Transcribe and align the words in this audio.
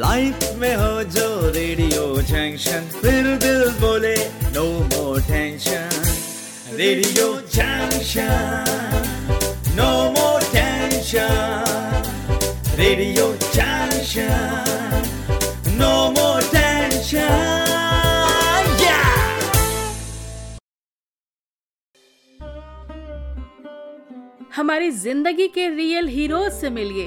Life 0.00 0.38
में 0.60 0.74
हो 0.76 1.02
जो 1.12 1.50
रेडियो 1.54 2.02
जंक्शन 2.30 2.88
फिर 3.00 3.26
दिल 3.44 3.62
बोले 3.80 4.14
no 4.54 4.64
more 4.92 5.20
tension 5.28 5.88
radio 6.80 7.26
junction 7.54 8.64
no 9.76 9.90
more 10.18 10.42
tension 10.52 12.02
radio 12.78 13.26
junction 13.54 15.02
no 15.80 15.92
more 16.18 16.42
tension 16.54 17.52
हमारी 24.56 24.90
ज़िंदगी 24.90 25.46
के 25.54 25.68
रियल 25.68 26.08
हीरोज 26.08 26.52
से 26.52 26.68
मिलिए। 26.70 27.06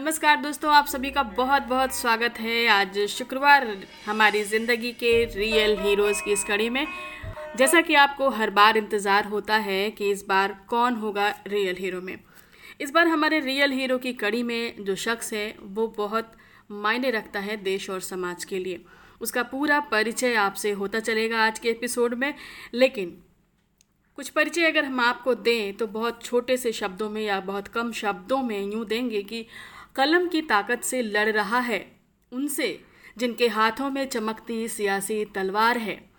नमस्कार 0.00 0.36
दोस्तों, 0.36 0.70
आप 0.72 0.86
सभी 0.86 1.10
का 1.10 1.22
बहुत 1.22 1.62
बहुत 1.62 1.94
स्वागत 1.94 2.38
है। 2.40 2.66
आज 2.68 2.98
शुक्रवार 3.08 3.66
हमारी 4.06 4.42
ज़िंदगी 4.44 4.92
के 4.92 5.12
रियल 5.26 5.76
हीरोज़ 5.78 6.22
की 6.24 6.32
इस 6.32 6.44
कड़ी 6.44 6.68
में। 6.70 6.86
जैसा 7.56 7.80
कि 7.80 7.94
आपको 7.94 8.28
हर 8.30 8.50
बार 8.50 8.76
इंतज़ार 8.76 9.24
होता 9.24 9.56
है 9.58 9.90
कि 9.90 10.10
इस 10.10 10.24
बार 10.28 10.56
कौन 10.68 10.94
होगा 10.94 11.28
रियल 11.46 11.76
हीरो 11.76 12.00
में। 12.00 12.16
इस 12.80 12.90
बार 12.90 13.08
हमारे 13.08 13.40
रियल 13.40 13.72
हीरो 13.72 13.98
की 13.98 14.12
कड़ी 14.14 14.42
में 14.42 14.84
जो 14.84 14.96
शख्स 14.96 15.32
है, 15.32 15.54
वो 15.60 15.86
बहुत 15.96 16.32
मायने 16.70 17.10
रखता 17.10 17.40
है 17.40 17.56
देश 17.62 17.90
और 17.90 18.00
समाज 18.00 18.44
के 18.44 18.58
लिए। 18.58 18.84
उसका 19.20 19.42
पूरा 19.42 19.80
परिचय 19.90 20.34
आपसे 20.40 20.70
होता 20.72 21.00
चलेगा 21.00 21.46
आज 21.46 21.58
के 21.58 21.68
एपिसोड 21.70 22.14
में, 22.14 22.34
लेकिन 22.74 23.18
कुछ 24.18 24.28
परिचय 24.28 24.66
अगर 24.66 24.84
हम 24.84 25.00
आपको 25.00 25.34
दें 25.34 25.76
तो 25.76 25.86
बहुत 25.88 26.22
छोटे 26.22 26.56
से 26.56 26.72
शब्दों 26.72 27.08
में 27.10 27.20
या 27.22 27.38
बहुत 27.42 27.68
कम 27.68 27.92
शब्दों 27.92 28.42
में 28.42 28.60
यूँ 28.62 28.84
देंगे 28.86 29.22
कि 29.22 29.46
कलम 30.00 30.28
की 30.28 30.40
ताकत 30.42 30.80
से 30.82 31.02
लड़ 31.02 31.28
रहा 31.28 31.58
है। 31.58 32.00
उनसे, 32.32 32.80
जिनके 33.18 33.48
हाथों 33.48 33.90
में 33.90 34.08
चमकती 34.08 34.68
सियासी 34.68 35.24
तलवार 35.24 35.78
है। 35.78 36.10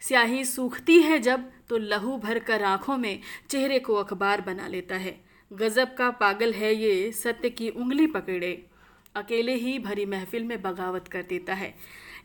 स्याही 0.00 0.44
सूखती 0.44 1.02
है 1.02 1.18
जब 1.18 1.50
तो 1.68 1.78
लहू 1.78 2.16
भर 2.18 2.38
कर 2.38 2.62
आँखों 2.62 2.96
में 2.96 3.20
चेहरे 3.50 3.78
को 3.78 3.94
अखबार 3.94 4.40
बना 4.40 4.66
लेता 4.68 4.94
है। 4.94 5.20
गज़ब 5.52 5.94
का 5.98 6.10
पागल 6.10 6.52
है 6.52 6.74
ये 6.74 7.12
सत्य 7.12 7.50
की 7.50 7.68
उंगली 7.68 8.06
पकड़े। 8.06 8.66
अकेले 9.16 9.54
ही 9.54 9.78
भरी 9.78 10.04
महफिल 10.06 10.44
में 10.44 10.62
बगावत 10.62 11.08
कर 11.08 11.22
देता 11.22 11.54
है। 11.54 11.74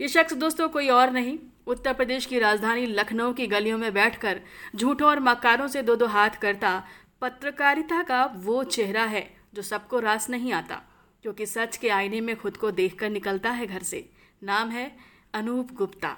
ये 0.01 0.07
शख्स 0.07 0.33
दोस्तों 0.33 0.69
कोई 0.69 0.89
और 0.89 1.11
नहीं। 1.11 1.37
उत्तर 1.67 1.93
प्रदेश 1.93 2.25
की 2.25 2.39
राजधानी 2.39 2.85
लखनऊ 2.85 3.33
की 3.33 3.47
गलियों 3.47 3.77
में 3.77 3.93
बैठकर 3.93 4.41
झूठों 4.75 5.07
और 5.09 5.19
मकारों 5.19 5.67
से 5.67 5.81
दो 5.81 5.95
दो 5.95 6.05
हाथ 6.05 6.29
करता 6.29 6.83
पत्रकारिता 7.21 8.03
का 8.03 8.25
वो 8.25 8.63
चेहरा 8.63 9.03
है, 9.03 9.35
जो 9.53 9.61
सबको 9.61 9.99
रास 9.99 10.29
नहीं 10.29 10.53
आता। 10.53 10.81
क्योंकि 11.25 11.45
सच 11.45 11.77
के 11.77 11.89
आईने 11.89 12.19
में 12.21 12.35
खुद 12.35 12.57
को 12.57 12.69
देखकर 12.71 13.09
निकलता 13.09 13.51
है 13.51 13.65
घर 13.67 13.83
से। 13.83 14.09
नाम 14.43 14.69
है 14.69 14.97
अनूप 15.33 15.71
गुप्ता। 15.71 16.17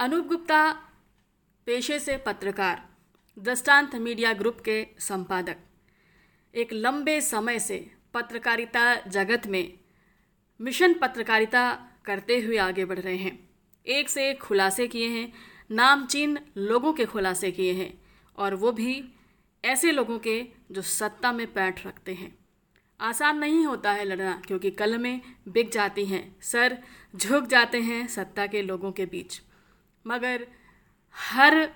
अनूप 0.00 0.26
गुप्ता 0.26 0.72
पेशे 1.66 1.98
से 1.98 2.16
पत्रकार, 2.16 2.88
दृष्टांत 3.38 3.94
मीडिया 3.96 4.32
ग्रुप 4.32 4.60
के 4.60 4.86
संपादक। 4.98 5.56
एक 6.54 6.72
लंबे 6.72 7.20
समय 7.20 7.58
से 7.58 7.90
पत्रकारिता 8.14 8.94
जगत 8.94 9.46
में 9.46 9.78
मिशन 10.60 10.94
पत्रकारिता 10.94 11.86
करते 12.04 12.40
हुए 12.40 12.56
आगे 12.56 12.84
बढ़ 12.84 12.98
रहे 12.98 13.16
हैं। 13.16 13.50
एक 13.86 14.08
से 14.08 14.30
एक 14.30 14.40
खुलासे 14.40 14.88
किए 14.88 15.08
हैं 15.08 15.32
नामचीन 15.70 16.38
लोगों 16.56 16.92
के 16.92 17.04
खुलासे 17.04 17.50
किए 17.50 17.72
हैं, 17.72 18.02
और 18.38 18.54
वो 18.54 18.72
भी 18.72 19.12
ऐसे 19.64 19.92
लोगों 19.92 20.18
के 20.18 20.44
जो 20.70 20.82
सत्ता 20.82 21.32
में 21.32 21.52
पैठ 21.52 21.86
रखते 21.86 22.14
हैं। 22.14 22.39
आसान 23.00 23.38
नहीं 23.38 23.64
होता 23.66 23.92
है 23.92 24.04
लड़ना, 24.04 24.40
क्योंकि 24.46 24.70
कलमें 24.70 25.20
बिक 25.48 25.70
जाती 25.72 26.04
हैं, 26.04 26.36
सर 26.42 26.76
झुक 27.16 27.46
जाते 27.46 27.80
हैं 27.80 28.06
सत्ता 28.08 28.46
के 28.46 28.62
लोगों 28.62 28.92
के 28.92 29.06
बीच। 29.06 29.40
मगर 30.04 30.46
हर 31.16 31.68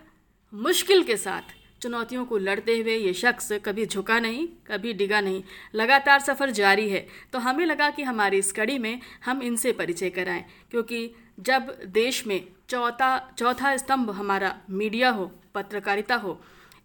मुश्किल 0.53 1.03
के 1.03 1.17
साथ 1.17 1.55
चुनौतियों 1.83 2.25
को 2.25 2.39
लड़ते 2.39 2.79
हुए 2.79 2.97
ये 2.97 3.13
शख्स 3.15 3.53
कभी 3.65 3.87
झुका 3.87 4.19
नहीं, 4.21 4.47
कभी 4.67 4.93
डिगा 4.93 5.21
नहीं, 5.21 5.43
लगातार 5.75 6.21
सफ़र 6.21 6.51
जारी 6.51 6.89
है। 6.91 7.07
तो 7.33 7.39
हमें 7.39 7.65
लगा 7.67 7.91
कि 7.91 8.03
हमारी 8.03 8.39
इस 8.39 8.53
कड़ी 8.53 8.79
में 8.79 9.01
हम 9.25 9.43
इनसे 9.43 9.73
परिचय 9.73 10.11
कराएँ, 10.11 10.45
क्योंकि 10.71 11.11
जब 11.41 11.77
देश 11.87 12.27
में 12.27 12.41
चौथा 12.69 13.35
चौथा 13.39 13.77
स्तंभ 13.77 14.11
हमारा 14.11 14.57
मीडिया 14.71 15.11
हो, 15.11 15.31
पत्रकारिता 15.55 16.15
हो, 16.15 16.41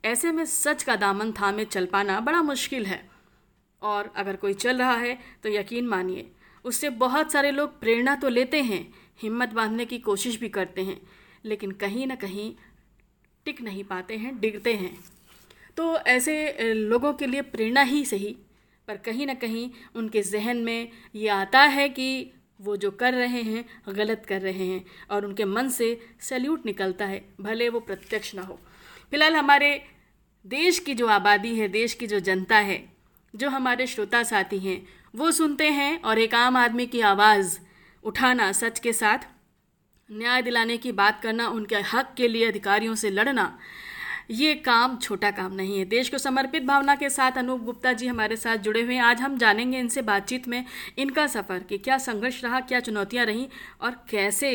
ऐसे 0.05 0.31
में 0.31 0.45
सच 0.45 0.83
का 0.83 0.95
दामन 0.95 1.31
थामे 1.31 1.65
चल 1.65 1.85
पाना 1.85 2.19
बड़ा 2.19 2.41
मुश्किल 2.41 2.85
है। 2.85 3.08
और 3.81 4.11
अगर 4.15 4.35
कोई 4.35 4.53
चल 4.53 4.77
रहा 4.77 4.95
है 4.95 5.17
तो 5.43 5.49
यकीन 5.49 5.87
मानिए, 5.87 6.25
उससे 6.65 6.89
बहुत 6.89 7.31
सारे 7.31 7.51
लोग 7.51 7.79
प्रेरणा 7.79 8.15
तो 8.15 8.29
लेते 8.29 8.61
हैं, 8.61 8.81
हिम्मत 9.21 9.49
बांधने 9.49 9.85
की 9.85 9.97
कोशिश 9.99 10.39
भी 10.39 10.49
करते 10.49 10.81
हैं, 10.81 10.99
लेकिन 11.45 11.71
कहीं 11.71 12.07
ना 12.07 12.15
कहीं 12.15 12.53
टिक 13.45 13.61
नहीं 13.61 13.83
पाते 13.83 14.17
हैं, 14.17 14.39
डिगते 14.39 14.73
हैं। 14.73 14.97
तो 15.77 15.95
ऐसे 15.97 16.73
लोगों 16.73 17.13
के 17.13 17.27
लिए 17.27 17.41
प्रेरणा 17.41 17.81
ही 17.81 18.03
सही, 18.05 18.35
पर 18.87 18.97
कहीं 18.97 19.25
ना 19.27 19.33
कहीं 19.33 19.69
उनके 19.95 20.21
जहन 20.21 20.57
में 20.57 20.89
ये 21.15 21.27
आता 21.27 21.61
है 21.61 21.87
कि 21.89 22.31
वो 22.59 22.75
जो 22.77 22.91
कर 22.91 23.13
रहे 23.13 23.41
हैं, 23.41 23.63
गलत 23.89 24.25
कर 24.27 24.41
रहे 24.41 24.65
हैं, 24.65 24.83
और 25.11 25.25
उनके 25.25 25.45
मन 25.45 25.69
से 25.69 25.99
सैल्यूट 26.19 26.65
निकलता 26.65 27.05
है, 27.05 27.23
भले 27.41 27.69
वो 27.69 27.79
प्रत्यक्ष 27.79 28.33
ना 28.35 28.41
हो। 28.41 28.59
फ़िलहाल 29.11 29.35
हमारे 29.35 29.71
देश 30.45 30.79
की 30.79 30.93
जो 30.93 31.07
आबादी 31.07 31.55
है, 31.55 31.67
देश 31.67 31.93
की 31.93 32.07
जो 32.07 32.19
जनता 32.19 32.57
है 32.57 32.77
जो 33.33 33.49
हमारे 33.49 33.87
श्रोता 33.87 34.23
साथी 34.23 34.59
हैं, 34.59 34.81
वो 35.15 35.31
सुनते 35.31 35.69
हैं 35.69 36.01
और 36.01 36.19
एक 36.19 36.35
आम 36.35 36.57
आदमी 36.57 36.85
की 36.85 37.01
आवाज़ 37.01 37.57
उठाना 38.03 38.51
सच 38.51 38.79
के 38.79 38.93
साथ, 38.93 39.27
न्याय 40.09 40.41
दिलाने 40.41 40.77
की 40.77 40.91
बात 40.93 41.21
करना, 41.21 41.47
उनके 41.47 41.75
हक 41.87 42.13
के 42.17 42.27
लिए 42.27 42.47
अधिकारियों 42.47 42.95
से 42.95 43.09
लड़ना, 43.09 43.57
ये 44.31 44.53
काम 44.55 44.97
छोटा 44.97 45.29
काम 45.31 45.53
नहीं 45.53 45.77
है। 45.79 45.85
देश 45.85 46.09
को 46.09 46.17
समर्पित 46.17 46.63
भावना 46.63 46.95
के 46.95 47.09
साथ 47.09 47.37
अनूप 47.37 47.61
गुप्ता 47.61 47.93
जी 47.93 48.07
हमारे 48.07 48.35
साथ 48.35 48.57
जुड़े 48.57 48.81
हुए 48.81 48.95
हैं। 48.95 49.01
आज 49.01 49.21
हम 49.21 49.37
जानेंगे 49.37 49.79
इनसे 49.79 50.01
बातचीत 50.03 50.47
में 50.47 50.63
इनका 50.97 51.25
सफ़र 51.27 51.59
कि 51.59 51.77
क्या 51.77 51.97
संघर्ष 51.97 52.43
रहा, 52.43 52.59
क्या 52.59 52.79
चुनौतियाँ 52.79 53.25
रहीं 53.25 53.47
और 53.81 53.95
कैसे 54.09 54.51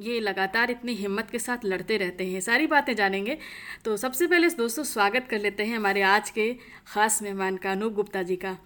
ये 0.00 0.20
लगातार 0.20 0.70
इतनी 0.70 0.94
हिम्मत 0.94 1.30
के 1.30 1.38
साथ 1.38 1.64
लड़ते 1.64 1.96
रहते 1.96 2.26
हैं। 2.26 2.40
सारी 2.40 2.66
बातें 2.66 2.96
जानेंगे। 2.96 3.38
तो 3.84 3.96
सबसे 3.96 4.26
पहले 4.26 4.48
दोस्तों 4.48 4.84
स्वागत 4.84 5.26
कर 5.30 5.38
लेते 5.38 5.64
हैं 5.64 5.76
हमारे 5.76 6.02
आज 6.02 6.30
के 6.30 6.52
ख़ास 6.94 7.22
मेहमान 7.22 7.56
का 7.56 7.70
अनूप 7.70 7.92
गुप्ता 7.92 8.22
जी 8.22 8.36
का। 8.36 8.56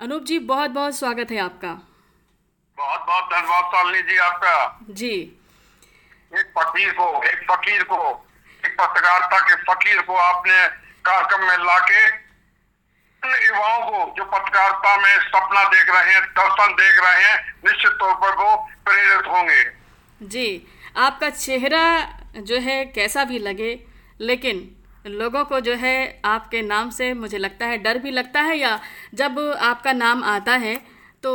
अनूप 0.00 0.24
जी 0.24 0.38
बहुत 0.38 0.70
बहुत 0.70 0.96
स्वागत 0.96 1.30
है 1.30 1.38
आपका। 1.38 1.72
बहुत 2.78 3.06
बहुत 3.06 3.24
धन्यवाद 3.24 4.08
जी 4.08 4.16
आपका। 4.16 4.80
जी। 4.90 5.12
एक 6.32 6.52
फकीर 6.58 6.92
को 6.92 7.22
एक 7.22 7.46
फकीर 7.50 7.82
को 7.82 8.28
एक 8.64 8.76
पत्रकारिता 8.80 9.38
के 9.40 9.54
फकीर 9.62 10.00
को 10.00 10.16
आपने 10.16 10.68
कार्यक्रम 11.04 11.46
में 11.46 11.58
लाके 11.58 12.30
युवाओं 13.46 13.80
को 13.90 14.14
जो 14.16 14.24
पत्रकारिता 14.24 14.96
में 14.96 15.18
सपना 15.18 15.64
देख 15.64 15.90
रहे 15.90 16.12
हैं 16.12 16.22
दर्शन 16.22 16.72
देख 16.72 17.04
रहे 17.04 17.22
हैं 17.24 17.54
निश्चित 17.64 17.92
तौर 17.92 18.14
पर 18.14 18.34
वो 18.34 18.56
प्रेरित 18.84 19.26
होंगे। 19.26 19.79
जी, 20.20 20.62
आपका 20.96 21.28
चेहरा 21.30 21.82
जो 22.38 22.58
है 22.58 22.84
कैसा 22.86 23.24
भी 23.24 23.38
लगे, 23.38 23.78
लेकिन 24.20 24.68
लोगों 25.06 25.44
को 25.44 25.60
जो 25.60 25.74
है 25.74 26.20
आपके 26.24 26.60
नाम 26.62 26.90
से 26.90 27.12
मुझे 27.14 27.38
लगता 27.38 27.66
है, 27.66 27.78
डर 27.78 27.98
भी 27.98 28.10
लगता 28.10 28.40
है, 28.40 28.58
या 28.58 28.78
जब 29.14 29.38
आपका 29.60 29.92
नाम 29.92 30.24
आता 30.24 30.56
है 30.56 30.74
तो 31.22 31.32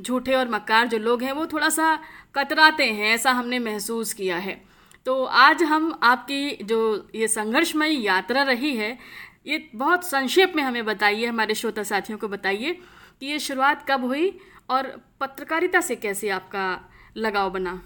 झूठे 0.00 0.34
और 0.34 0.48
मक्कार 0.48 0.86
जो 0.86 0.98
लोग 0.98 1.22
हैं, 1.22 1.32
वो 1.32 1.46
थोड़ा 1.46 1.68
सा 1.68 1.98
कतराते 2.34 2.84
हैं, 2.84 3.14
ऐसा 3.14 3.32
हमने 3.32 3.58
महसूस 3.58 4.12
किया 4.12 4.36
है। 4.36 4.60
तो 5.06 5.22
आज 5.24 5.62
हम 5.62 5.98
आपकी 6.02 6.50
जो 6.62 7.08
ये 7.14 7.28
संघर्षमयी 7.28 8.02
यात्रा 8.02 8.42
रही 8.42 8.74
है, 8.76 8.96
ये 9.46 9.68
बहुत 9.74 10.04
संक्षेप 10.04 10.52
में 10.56 10.62
हमें 10.62 10.84
बताइए, 10.84 11.26
हमारे 11.26 11.54
श्रोता 11.54 11.82
साथियों 11.82 12.18
को 12.18 12.28
बताइए, 12.28 12.72
कि 13.20 13.26
ये 13.26 13.38
शुरुआत 13.38 13.84
कब 13.88 14.04
हुई, 14.04 14.38
और 14.70 14.96
पत्रकारिता 15.20 15.80
से 15.80 15.96
कैसे 15.96 16.28
आपका 16.30 16.66
लगाव 17.16 17.50
बना? 17.50 17.80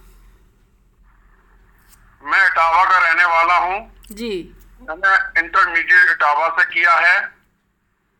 मैं 2.24 2.46
इटावा 2.46 2.84
का 2.84 2.98
रहने 2.98 3.24
वाला 3.24 3.56
हूँ। 3.56 4.04
जी। 4.12 4.56
मैंने 4.88 5.40
इंटरमीडिएट 5.40 6.10
इटावा 6.10 6.48
से 6.48 6.64
किया 6.64 6.94
है 6.94 7.16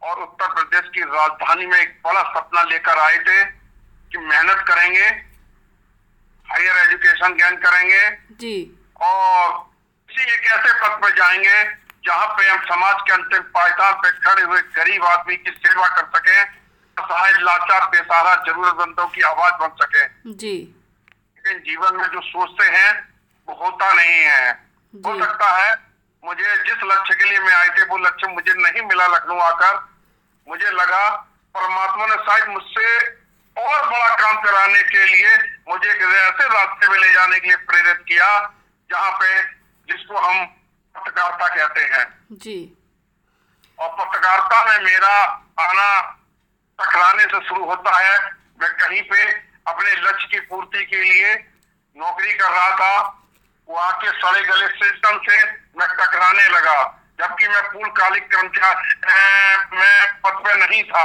और 0.03 0.23
उत्तर 0.23 0.47
प्रदेश 0.53 0.91
की 0.95 1.01
राजधानी 1.01 1.67
में 1.67 1.79
एक 1.81 2.01
बड़ा 2.05 2.23
सपना 2.23 2.63
लेकर 2.63 2.99
आए 2.99 3.19
थे 3.19 3.45
कि 3.45 4.19
मेहनत 4.19 4.65
करेंगे 4.69 5.05
हायर 6.47 6.77
एजुकेशन 6.77 7.35
गेन 7.35 7.57
करेंगे 7.57 8.11
जी। 8.37 8.57
और 9.01 9.71
किसी 10.09 10.35
एक 10.35 10.47
ऐसे 10.47 10.73
पद 10.73 11.03
पर 11.03 11.11
जाएँगे 11.11 11.65
जहाँ 12.07 12.27
पे 12.27 12.49
हम 12.49 12.59
समाज 12.59 12.95
के 13.07 13.13
अंतिम 13.13 13.43
पायदान 13.43 13.93
पे 13.93 14.11
खड़े 14.11 14.43
हुए 14.43 14.61
गरीब 14.61 15.05
आदमी 15.05 15.37
की 15.37 15.51
सेवा 15.51 15.89
कर 15.89 16.19
सके 16.19 16.41
असहाय 16.97 17.33
लाचार 17.33 17.87
बेसहारा 17.87 18.35
जरूरतमंदों 18.35 19.07
की 19.07 19.23
आवाज़ 19.23 19.55
बन 19.55 19.69
सके। 19.69 20.33
जी। 20.33 20.75
लेकिन 21.37 21.59
जीवन 21.59 21.97
में 21.97 22.07
जो 22.07 22.21
सोचते 22.21 22.65
हैं 22.65 23.12
होता 23.49 23.93
नहीं 23.93 24.21
है। 24.23 24.51
हो 24.95 25.19
सकता 25.19 25.47
है 25.47 25.75
मुझे 26.25 26.57
जिस 26.57 26.83
लक्ष्य 26.85 27.15
के 27.15 27.25
लिए 27.25 27.39
मैं 27.39 27.55
आए 27.55 27.69
थे 27.69 27.85
वो 27.85 27.97
लक्ष्य 27.99 28.27
मुझे 28.27 28.53
नहीं 28.55 28.83
मिला 28.83 29.07
लखनऊ 29.07 29.39
आकर। 29.39 29.75
मुझे 30.49 30.71
लगा 30.71 31.09
परमात्मा 31.55 32.07
ने 32.07 32.15
शायद 32.15 32.49
मुझसे 32.49 32.99
और 33.57 33.89
बड़ा 33.89 34.15
काम 34.15 34.43
कराने 34.43 34.83
के 34.83 35.07
लिए 35.07 35.37
मुझे 35.69 35.91
एक 35.91 36.03
ऐसे 36.03 36.49
रास्ते 36.49 36.89
में 36.89 36.99
ले 36.99 37.13
जाने 37.13 37.41
के 37.41 37.47
लिए 37.47 37.57
प्रेरित 37.57 38.05
किया 38.09 38.29
जहाँ 38.91 39.11
पे 39.13 39.43
जिसको 39.89 40.19
हम 40.19 40.45
पत्रकारिता 40.95 41.49
कहते 41.49 41.81
हैं। 41.81 42.07
जी। 42.33 42.73
और 43.79 43.89
पत्रकारिता 43.89 44.65
में 44.65 44.85
मेरा 44.85 45.15
आना 45.61 46.01
टकराने 46.79 47.25
से 47.25 47.49
शुरू 47.49 47.65
होता 47.65 47.99
है। 47.99 48.19
मैं 48.61 48.73
कहीं 48.73 49.03
पे 49.03 49.23
अपने 49.67 49.91
लक्ष्य 49.91 50.29
की 50.31 50.41
पूर्ति 50.41 50.85
के 50.85 51.05
लिए 51.05 51.35
नौकरी 51.97 52.33
कर 52.35 52.51
रहा 52.51 52.71
था। 52.71 53.22
वहाँ 53.73 53.93
के 54.01 54.11
सड़े 54.21 54.41
गले 54.47 54.67
सिस्टम 54.79 55.19
से 55.27 55.37
मैं 55.79 55.89
टकराने 55.99 56.49
लगा 56.49 56.79
जबकि 57.21 57.49
मैं 57.49 57.63
पूर्णकालिक 57.73 58.25
कर्मचारी 58.33 58.95
मैं 59.79 59.97
पद 60.25 60.39
पे 60.45 60.55
नहीं 60.57 60.83
था। 60.85 61.05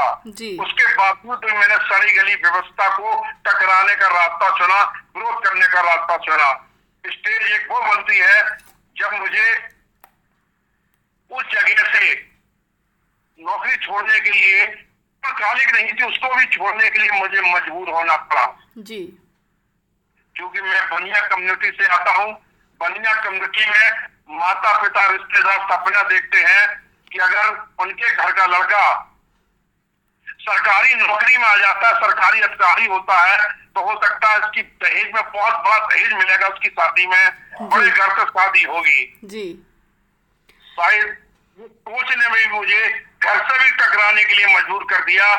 उसके 0.63 0.85
बावजूद 0.95 1.45
भी 1.45 1.51
मैंने 1.57 1.77
सड़ी 1.89 2.11
गली 2.11 2.35
व्यवस्था 2.35 2.87
को 2.97 3.13
टकराने 3.47 3.95
का 3.95 4.07
रास्ता 4.15 4.49
चुना 4.57 4.81
विरोध 5.17 5.43
करने 5.45 5.67
का 5.67 5.81
रास्ता 5.89 6.17
चुना। 6.25 6.49
स्टेज 7.03 7.51
एक 7.51 7.71
वो 7.71 7.79
बनती 7.81 8.17
है 8.17 8.41
जब 8.95 9.13
मुझे 9.19 9.47
उस 11.31 11.45
जगह 11.53 11.93
से 11.93 12.13
नौकरी 13.39 13.75
छोड़ने 13.77 14.19
के 14.19 14.31
लिए 14.31 14.65
कालिक 15.23 15.73
नहीं 15.73 15.91
थी 15.93 16.03
उसको 16.05 16.35
भी 16.35 16.45
छोड़ने 16.51 16.89
के 16.89 16.99
लिए 16.99 17.19
मुझे 17.19 17.41
मजबूर 17.53 17.89
होना 17.89 18.15
पड़ा। 18.27 18.45
जी। 18.79 18.99
क्योंकि 20.35 20.61
मैं 20.61 20.81
बनिया 20.89 21.19
कम्युनिटी 21.27 21.71
से 21.77 21.87
आता 21.93 22.11
हूँ 22.17 22.29
बनिया 22.81 23.13
कम्युनिटी 23.13 23.69
में 23.69 24.37
माता 24.39 24.71
पिता 24.81 25.05
रिश्तेदार 25.11 25.59
सपना 25.69 26.01
देखते 26.09 26.37
हैं 26.37 26.65
कि 27.11 27.19
अगर 27.19 27.47
उनके 27.79 28.15
घर 28.15 28.31
का 28.31 28.45
लड़का 28.45 28.85
सरकारी 30.39 30.93
नौकरी 30.95 31.37
में 31.37 31.45
आ 31.45 31.55
जाता 31.57 31.87
है 31.87 31.93
सरकारी 31.95 32.41
अधिकारी 32.41 32.85
होता 32.85 33.19
है 33.21 33.37
तो 33.75 33.81
हो 33.81 33.93
सकता 34.03 34.29
है 34.29 34.37
इसकी 34.37 34.61
दहेज 34.61 35.13
में 35.15 35.23
बहुत 35.23 35.53
बड़ा 35.53 35.77
दहेज 35.87 36.13
मिलेगा 36.13 36.47
उसकी 36.47 36.69
शादी 36.69 37.07
में 37.07 37.23
बड़े 37.61 37.89
घर 37.89 38.09
से 38.09 38.23
शादी 38.25 38.63
होगी। 38.63 39.19
जी। 39.23 39.45
शायद 40.59 41.17
सोचने 41.59 42.29
में 42.29 42.39
भी 42.39 42.47
मुझे 42.47 42.81
घर 43.23 43.37
से 43.49 43.57
भी 43.63 43.71
टकराने 43.71 44.23
के 44.23 44.33
लिए 44.33 44.55
मजबूर 44.55 44.83
कर 44.83 45.03
दिया। 45.05 45.35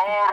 और 0.00 0.32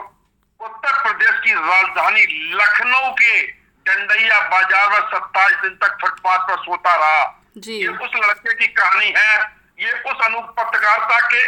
उत्तर 0.60 1.02
प्रदेश 1.04 1.40
की 1.44 1.54
राजधानी 1.54 2.26
लखनऊ 2.54 3.12
के 3.14 3.57
डंडैया 3.88 4.40
बाज़ार 4.50 4.90
में 4.90 5.08
सत्ताईस 5.10 5.58
दिन 5.62 5.76
तक 5.82 5.98
फुटपाथ 6.02 6.48
पर 6.48 6.64
सोता 6.64 6.96
रहा। 6.96 7.26
जी। 7.58 7.74
ये 7.74 7.88
उस 7.88 8.16
लड़के 8.18 8.54
की 8.54 8.68
कहानी 8.74 9.14
है। 9.18 9.38
ये 9.80 9.92
उस 10.04 10.26
अनु 10.26 10.42
पत्रकारिता 10.54 11.20
के 11.28 11.46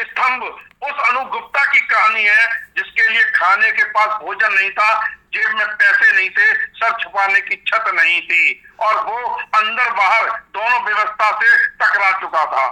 स्तंभ 0.00 0.42
उस 0.42 1.00
अनु 1.06 1.24
गुप्ता 1.30 1.64
की 1.72 1.80
कहानी 1.86 2.22
है 2.24 2.46
जिसके 2.76 3.08
लिए 3.08 3.22
खाने 3.32 3.70
के 3.70 3.84
पास 3.90 4.20
भोजन 4.22 4.52
नहीं 4.52 4.70
था 4.70 4.92
जेब 5.34 5.56
में 5.56 5.66
पैसे 5.66 6.12
नहीं 6.12 6.30
थे 6.30 6.46
सर 6.76 6.92
छुपाने 7.00 7.40
की 7.40 7.56
छत 7.66 7.90
नहीं 7.94 8.20
थी 8.20 8.62
और 8.80 8.94
वो 9.06 9.18
अंदर 9.56 9.90
बाहर 9.92 10.30
दोनों 10.54 10.80
व्यवस्था 10.84 11.30
से 11.40 11.56
टकरा 11.76 12.10
चुका 12.20 12.44
था। 12.46 12.64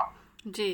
जी। 0.47 0.71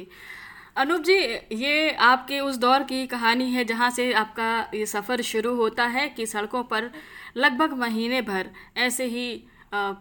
अनूप 0.76 1.02
जी 1.02 1.18
ये 1.56 1.90
आपके 2.02 2.38
उस 2.40 2.56
दौर 2.58 2.82
की 2.82 3.06
कहानी 3.06 3.50
है 3.52 3.64
जहाँ 3.64 3.90
से 3.90 4.12
आपका 4.14 4.48
ये 4.74 4.86
सफ़र 4.86 5.22
शुरू 5.24 5.54
होता 5.56 5.84
है 5.96 6.08
कि 6.08 6.26
सड़कों 6.26 6.62
पर 6.64 6.90
लगभग 7.36 7.72
महीने 7.78 8.22
भर 8.22 8.50
ऐसे 8.76 9.04
ही 9.06 9.26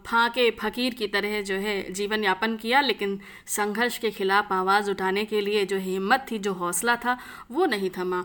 फाके 0.05 0.49
फकीर 0.51 0.93
की 0.93 1.07
तरह 1.07 1.41
जो 1.41 1.55
है 1.57 1.75
जीवन 1.93 2.23
यापन 2.23 2.55
किया 2.57 2.81
लेकिन 2.81 3.19
संघर्ष 3.47 3.97
के 3.97 4.11
खिलाफ 4.11 4.51
आवाज़ 4.53 4.89
उठाने 4.91 5.23
के 5.25 5.41
लिए 5.41 5.65
जो 5.65 5.77
हिम्मत 5.79 6.25
थी 6.31 6.37
जो 6.39 6.53
हौसला 6.53 6.95
था 6.95 7.17
वो 7.51 7.65
नहीं 7.65 7.89
थमा। 7.97 8.23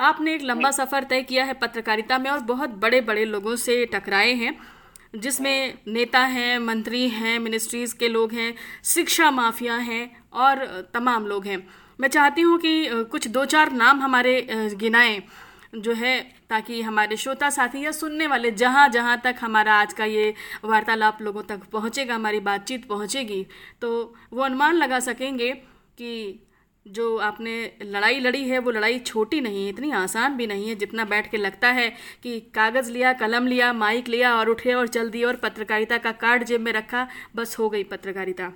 आपने 0.00 0.34
एक 0.34 0.42
लंबा 0.42 0.70
सफ़र 0.70 1.04
तय 1.04 1.22
किया 1.22 1.44
है 1.44 1.54
पत्रकारिता 1.54 2.18
में 2.18 2.30
और 2.30 2.40
बहुत 2.46 2.70
बड़े 2.78 3.00
बड़े 3.00 3.24
लोगों 3.24 3.56
से 3.56 3.84
टकराए 3.86 4.32
हैं 4.34 4.54
जिसमें 5.16 5.78
नेता 5.88 6.20
हैं 6.26 6.58
मंत्री 6.58 7.08
हैं 7.10 7.38
मिनिस्ट्रीज़ 7.38 7.94
के 7.94 8.08
लोग 8.08 8.32
हैं 8.32 8.54
शिक्षा 8.84 9.30
माफिया 9.30 9.74
हैं 9.76 10.04
और 10.34 10.64
तमाम 10.94 11.26
लोग 11.26 11.46
हैं। 11.46 11.66
मैं 11.98 12.08
चाहती 12.08 12.40
हूँ 12.40 12.58
कि 12.58 13.04
कुछ 13.10 13.28
दो 13.28 13.44
चार 13.44 13.72
नाम 13.72 14.00
हमारे 14.00 14.40
गिनाएँ। 14.76 15.22
जो 15.72 15.92
है 15.92 16.20
ताकि 16.50 16.82
हमारे 16.82 17.16
श्रोता 17.16 17.50
साथी 17.50 17.84
या 17.84 17.92
सुनने 17.92 18.26
वाले 18.26 18.50
जहाँ 18.50 18.88
जहाँ 18.88 19.20
तक 19.24 19.36
हमारा 19.40 19.74
आज 19.74 19.92
का 19.92 20.04
ये 20.04 20.34
वार्तालाप 20.64 21.22
लोगों 21.22 21.42
तक 21.42 21.60
पहुँचेगा 21.72 22.14
हमारी 22.14 22.40
बातचीत 22.40 22.88
पहुँचेगी 22.88 23.46
तो 23.80 24.14
वो 24.32 24.42
अनुमान 24.42 24.74
लगा 24.74 25.00
सकेंगे 25.00 25.50
कि 25.98 26.48
जो 26.86 27.16
आपने 27.16 27.78
लड़ाई 27.82 28.20
लड़ी 28.20 28.48
है 28.48 28.58
वो 28.58 28.70
लड़ाई 28.70 28.98
छोटी 28.98 29.40
नहीं 29.40 29.64
है 29.64 29.68
इतनी 29.68 29.90
आसान 29.90 30.36
भी 30.36 30.46
नहीं 30.46 30.68
है 30.68 30.74
जितना 30.74 31.04
बैठ 31.04 31.30
के 31.30 31.36
लगता 31.36 31.68
है 31.68 31.88
कि 32.22 32.40
कागज़ 32.54 32.90
लिया 32.90 33.12
कलम 33.12 33.46
लिया 33.46 33.72
माइक 33.72 34.08
लिया 34.08 34.34
और 34.34 34.48
उठे 34.48 34.74
और 34.74 34.88
चल 34.88 35.10
दिए 35.10 35.24
और 35.24 35.36
पत्रकारिता 35.36 35.98
का 35.98 36.12
कार्ड 36.12 36.44
जेब 36.44 36.60
में 36.60 36.72
रखा 36.72 37.06
बस 37.36 37.58
हो 37.58 37.68
गई 37.70 37.84
पत्रकारिता 37.84 38.52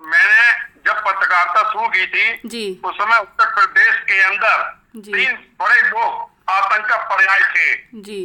मैंने 0.00 0.52
जब 0.86 1.02
पत्रकारिता 1.06 1.70
शुरू 1.72 1.88
की 1.88 2.06
थी 2.06 2.48
जी 2.48 2.80
उस 2.84 2.94
समय 2.94 3.18
उत्तर 3.18 3.54
प्रदेश 3.54 4.00
के 4.00 4.20
अंदर। 4.22 4.77
तीन 4.96 5.32
बड़े 5.60 5.80
लोग 5.82 6.30
आतंक 6.50 6.86
का 6.86 6.96
पर्याय 6.96 7.40
थे। 7.40 7.74
जी। 8.02 8.20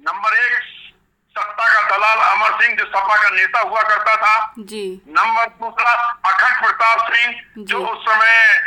नंबर 0.00 0.36
एक 0.36 0.62
सत्ता 1.30 1.66
का 1.74 1.80
दलाल 1.88 2.18
अमर 2.28 2.62
सिंह 2.62 2.76
जो 2.76 2.84
सपा 2.84 3.16
का 3.22 3.30
नेता 3.30 3.60
हुआ 3.60 3.82
करता 3.82 4.16
था। 4.16 4.54
जी। 4.58 5.02
नंबर 5.08 5.46
दूसरा 5.60 5.92
अखंड 6.24 6.62
प्रताप 6.62 7.12
सिंह 7.12 7.34
जो। 7.58 7.86
उस 7.86 8.04
समय 8.04 8.58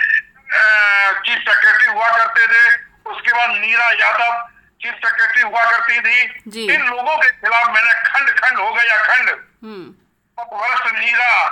चीफ 1.26 1.40
सेक्रेटरी 1.40 1.92
हुआ 1.94 2.10
करते 2.10 2.48
थे। 2.48 2.64
उसके 3.12 3.34
बाद 3.34 3.50
नीरा 3.52 3.90
यादव 3.90 4.48
चीफ 4.82 4.94
सेक्रेटरी 5.06 5.42
हुआ 5.42 5.64
करती 5.72 6.00
थी। 6.00 6.42
जी। 6.48 6.74
इन 6.74 6.86
लोगों 6.86 7.18
के 7.18 7.30
खिलाफ 7.30 7.68
मैंने 7.68 7.94
खंड 8.10 8.40
खंड 8.40 8.60
हो 8.60 8.72
गया 8.74 8.98
खंड। 9.04 9.30
हम्म। 9.64 9.94
वरिष्ठ 10.38 10.86
नीरा 10.96 11.50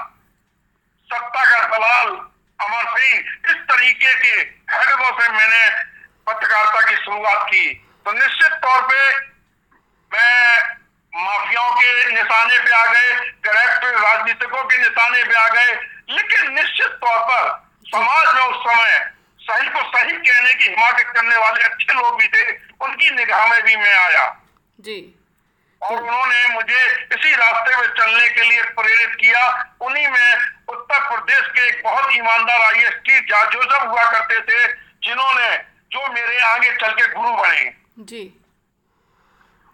सत्ता 1.09 1.43
का 1.51 1.77
दलाल 1.77 2.28
अमर 2.61 2.85
सिंह, 2.97 3.19
इस 3.49 3.55
तरीके 3.55 4.13
के 4.13 4.41
हेडों 4.75 5.11
से 5.21 5.29
मैंने 5.29 5.69
पत्रकारिता 6.27 6.81
की 6.89 6.95
शुरुआत 6.95 7.43
की। 7.43 7.73
तो 8.05 8.11
निश्चित 8.11 8.51
तौर 8.51 8.81
पे 8.81 8.99
मैं 10.11 10.59
माफियाओं 11.13 11.71
के 11.71 12.11
निशाने 12.13 12.59
पे 12.59 12.71
आ 12.71 12.85
गए 12.85 13.13
करप्ट 13.45 13.85
राजनीतिकों 13.85 14.63
के 14.63 14.77
निशाने 14.77 15.23
पे 15.23 15.35
आ 15.35 15.47
गए, 15.47 15.71
लेकिन 16.09 16.51
निश्चित 16.53 16.87
तौर 16.87 17.19
पर 17.19 17.47
समाज 17.85 18.35
में 18.35 18.41
उस 18.41 18.57
समय 18.57 19.11
सही 19.39 19.69
को 19.69 19.79
सही 19.79 20.17
कहने 20.17 20.53
की 20.53 20.69
हिमाकत 20.69 21.13
करने 21.15 21.35
वाले 21.35 21.63
अच्छे 21.63 21.93
लोग 21.93 22.19
भी 22.19 22.27
थे, 22.27 22.51
उनकी 22.81 23.09
निगाह 23.11 23.47
में 23.47 23.63
भी 23.63 23.75
मैं 23.75 23.93
आया। 23.93 24.41
जी। 24.79 25.18
और 25.81 26.01
उन्होंने 26.01 26.47
मुझे 26.53 26.79
इसी 27.15 27.31
रास्ते 27.35 27.75
में 27.77 27.87
चलने 27.99 28.27
के 28.29 28.43
लिए 28.49 28.63
प्रेरित 28.79 29.15
किया। 29.15 29.43
उन्हीं 29.81 30.07
में 30.07 30.29
उत्तर 30.69 30.99
प्रदेश 31.07 31.47
के 31.47 31.67
एक 31.67 31.81
बहुत 31.83 32.15
ईमानदार 32.15 32.61
आई 32.61 32.83
एस 32.83 32.93
टी 33.05 33.19
जोजब 33.19 33.89
हुआ 33.89 34.03
करते 34.11 34.39
थे 34.41 34.67
जिन्होंने 35.03 35.55
जो 35.91 36.07
मेरे 36.13 36.39
आगे 36.41 36.75
चल 36.75 36.91
के 36.93 37.07
गुरु 37.13 37.31
बने। 37.31 37.71
जी। 37.99 38.23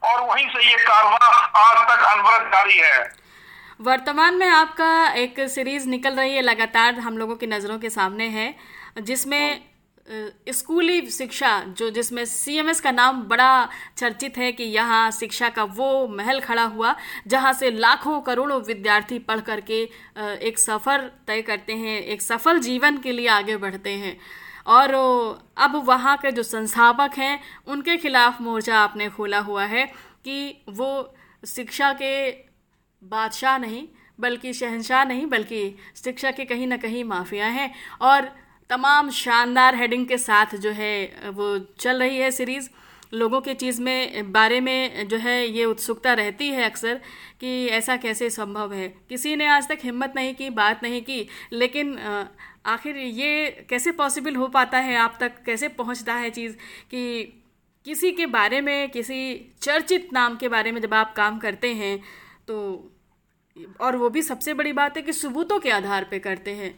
और 0.02 0.22
वहीं 0.22 0.48
से 0.50 0.70
ये 0.70 0.78
कारवां 0.78 1.30
आज 1.58 1.78
तक 1.90 2.06
अनवरत 2.06 2.52
जारी 2.54 2.78
है। 2.78 3.00
वर्तमान 3.82 4.34
में 4.34 4.48
आपका 4.48 4.92
एक 5.14 5.40
सीरीज़ 5.50 5.88
निकल 5.90 6.16
रही 6.16 6.36
है 6.36 6.42
लगातार 6.42 7.00
हम 7.00 7.18
लोगों 7.18 7.36
की 7.36 7.48
नज़रों 7.48 7.80
के 7.80 7.90
सामने 7.90 8.28
है 8.28 8.54
जिसमें 9.00 9.62
स्कूली 10.08 11.10
शिक्षा, 11.10 11.60
जो 11.68 11.90
जिसमें 11.90 12.24
सीएमएस 12.26 12.82
का 12.82 12.92
नाम 12.92 13.22
बड़ा 13.24 13.68
चर्चित 13.98 14.38
है 14.38 14.52
कि 14.52 14.64
यहाँ 14.64 15.10
शिक्षा 15.12 15.50
का 15.50 15.64
वो 15.64 16.08
महल 16.08 16.40
खड़ा 16.40 16.64
हुआ, 16.64 16.96
जहाँ 17.28 17.54
से 17.54 17.72
लाखों 17.72 18.20
करोड़ों 18.22 18.62
विद्यार्थी 18.62 19.20
पढ़ 19.20 19.40
करके 19.42 19.82
एक 20.48 20.60
सफ़र 20.60 21.10
तय 21.28 21.42
करते 21.42 21.74
हैं, 21.74 22.00
एक 22.00 22.22
सफल 22.22 22.60
जीवन 22.60 22.98
के 22.98 23.12
लिए 23.12 23.28
आगे 23.30 23.58
बढ़ते 23.58 23.90
हैं। 23.90 24.18
और 24.68 24.94
अब 25.58 25.82
वहाँ 25.86 26.16
के 26.18 26.32
जो 26.32 26.44
संस्थापक 26.44 27.18
हैं, 27.18 27.40
उनके 27.68 27.98
खिलाफ 27.98 28.42
मोर्चा 28.42 28.78
आपने 28.78 29.10
खोला 29.10 29.40
हुआ 29.40 29.66
है 29.66 29.86
कि 30.26 30.64
वो 30.70 31.14
शिक्षा 31.48 31.92
के 31.94 32.32
बादशाह 33.02 33.58
नहीं, 33.58 33.88
बल्कि 34.20 34.54
शहनशाह 34.54 35.04
नहीं, 35.06 35.26
बल्कि 35.26 35.76
शिक्षा 35.96 36.32
के 36.32 36.46
कहीं 36.46 36.68
ना 36.68 36.78
कहीं 36.78 37.04
माफिया 37.04 37.46
हैं। 37.48 37.74
और 38.02 38.32
तमाम 38.70 39.10
शानदार 39.12 39.76
हेडिंग 39.76 40.06
के 40.08 40.18
साथ 40.18 40.56
जो 40.56 40.72
है, 40.72 41.32
वो 41.32 41.58
चल 41.80 42.00
रही 42.00 42.18
है 42.18 42.32
सीरीज़ 42.32 42.70
लोगों 43.14 43.40
के 43.42 43.54
चीज़ 43.54 43.82
में, 43.82 44.32
बारे 44.32 44.60
में 44.62 45.08
जो 45.08 45.18
है, 45.18 45.48
ये 45.48 45.66
उत्सुकता 45.66 46.14
रहती 46.14 46.48
है 46.50 46.64
अक्सर 46.64 47.00
कि 47.40 47.68
ऐसा 47.70 47.98
कैसे 47.98 48.30
संभव 48.30 48.74
है। 48.74 48.88
किसी 49.10 49.36
ने 49.36 49.48
आज 49.48 49.68
तक 49.70 49.80
हिम्मत 49.84 50.14
नहीं 50.16 50.34
की, 50.36 50.50
बात 50.52 50.84
नहीं 50.84 51.02
की, 51.02 51.28
लेकिन 51.54 51.98
आखिर 52.66 52.98
ये 52.98 53.66
कैसे 53.70 53.92
पॉसिबल 53.92 54.36
हो 54.36 54.48
पाता 54.48 54.78
है? 54.78 54.96
आप 54.98 55.18
तक 55.20 55.44
कैसे 55.46 55.68
पहुँचता 55.70 56.14
है 56.14 56.30
चीज़ 56.30 56.56
कि 56.92 57.24
किसी 57.86 58.12
के 58.12 58.26
बारे 58.28 58.62
में, 58.62 58.90
किसी 58.90 59.54
चर्चित 59.62 60.10
नाम 60.14 60.36
के 60.36 60.48
बारे 60.50 60.72
में 60.72 60.82
जब 60.82 60.94
आप 60.94 61.14
काम 61.16 61.38
करते 61.40 61.74
हैं 61.74 61.98
तो 62.48 62.92
और 63.82 63.96
वो 63.96 64.10
भी 64.10 64.22
सबसे 64.22 64.54
बड़ी 64.54 64.72
बात 64.74 64.98
है 64.98 65.02
कि 65.04 65.14
सबूतों 65.14 65.60
के 65.60 65.70
आधार 65.72 66.08
पे 66.12 66.20
करते 66.20 66.52
हैं। 66.52 66.74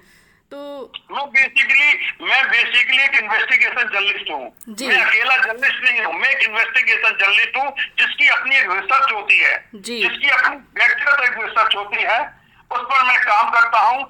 तो 0.51 0.91
मैं 1.11 1.25
बेसिकली 1.29 2.25
मैं 2.27 2.47
बेसिकली 2.49 3.03
एक 3.03 3.15
इन्वेस्टिगेशन 3.15 3.89
जर्नलिस्ट 3.93 4.31
हूँ। 4.31 4.53
मैं 4.89 5.01
अकेला 5.01 5.37
जर्नलिस्ट 5.37 5.83
नहीं 5.83 6.01
हूँ। 6.01 6.13
मैं 6.13 6.29
एक 6.29 6.47
इन्वेस्टिगेशन 6.47 7.17
जर्नलिस्ट 7.21 7.57
हूँ 7.57 7.71
जिसकी 7.99 8.27
अपनी 8.27 8.55
एक 8.55 8.71
रिसर्च 8.71 9.11
होती 9.11 9.39
है। 9.39 9.69
जिसकी 10.01 10.29
अपनी 10.29 10.55
व्यक्तिगत 10.79 11.23
एक 11.23 11.43
रिसर्च 11.43 11.75
होती 11.75 12.01
है। 12.01 12.19
उस 12.71 12.81
पर 12.81 13.03
मैं 13.03 13.19
काम 13.21 13.49
करता 13.49 13.79
हूँ। 13.79 14.03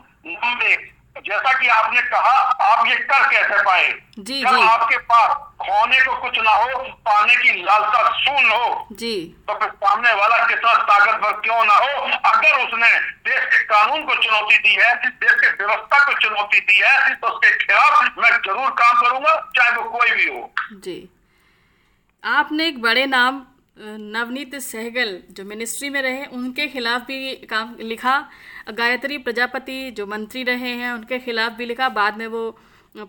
जैसा 1.26 1.52
कि 1.60 1.68
आपने 1.70 2.02
कहा 2.10 2.34
आप 2.66 2.88
ये 2.88 2.96
कर 2.96 3.28
कैसे 3.32 3.62
पाए? 3.64 3.88
जी 4.20 4.42
जब 4.42 4.56
जी। 4.56 4.62
आपके 4.64 4.98
पास 5.12 5.36
खोने 5.62 6.00
को 6.06 6.16
कुछ 6.22 6.38
ना 6.40 6.52
हो 6.52 6.84
पाने 7.08 7.36
की 7.36 7.64
लालसा 7.64 8.04
सुन 8.20 8.50
हो 8.52 8.88
जी। 8.94 9.16
तो 9.48 9.54
फिर 9.60 9.70
सामने 9.70 10.14
वाला 10.14 10.38
कितना 10.48 10.74
ताकतवर 10.84 11.32
क्यों 11.42 11.64
ना 11.66 11.74
हो? 11.76 11.90
अगर 12.32 12.64
उसने 12.64 12.90
देश 13.30 13.46
के 13.46 13.64
कानून 13.66 14.06
को 14.06 14.16
चुनौती 14.16 14.58
दी 14.58 14.74
है 14.76 14.94
देश 15.06 15.36
के 15.42 15.50
व्यवस्था 15.56 16.04
को 16.06 16.14
चुनौती 16.20 16.60
दी 16.62 16.80
है 16.80 17.14
तो 17.16 17.28
उसके 17.28 17.52
खिलाफ 17.58 18.18
मैं 18.18 18.32
ज़रूर 18.32 18.70
काम 18.82 19.02
करूँगा 19.02 19.36
चाहे 19.56 19.76
वो 19.76 19.84
कोई 19.90 20.12
भी 20.12 20.28
हो। 20.30 20.50
जी। 20.74 20.98
आपने 22.24 22.68
एक 22.68 22.82
बड़े 22.82 23.06
नाम 23.08 23.46
नवनीत 23.78 24.56
सहगल 24.56 25.20
जो 25.32 25.44
मिनिस्ट्री 25.46 25.90
में 25.90 26.02
रहे, 26.02 26.26
उनके 26.26 26.68
खिलाफ 26.68 27.02
भी 27.02 27.36
काम 27.46 27.76
लिखा। 27.80 28.20
गायत्री 28.74 29.18
प्रजापति 29.18 29.92
जो 29.92 30.06
मंत्री 30.08 30.44
रहे 30.44 30.70
हैं, 30.70 30.92
उनके 30.92 31.20
खिलाफ 31.20 31.52
भी 31.52 31.66
लिखा। 31.66 31.90
बाद 31.90 32.18
में 32.18 32.28
वो 32.28 32.60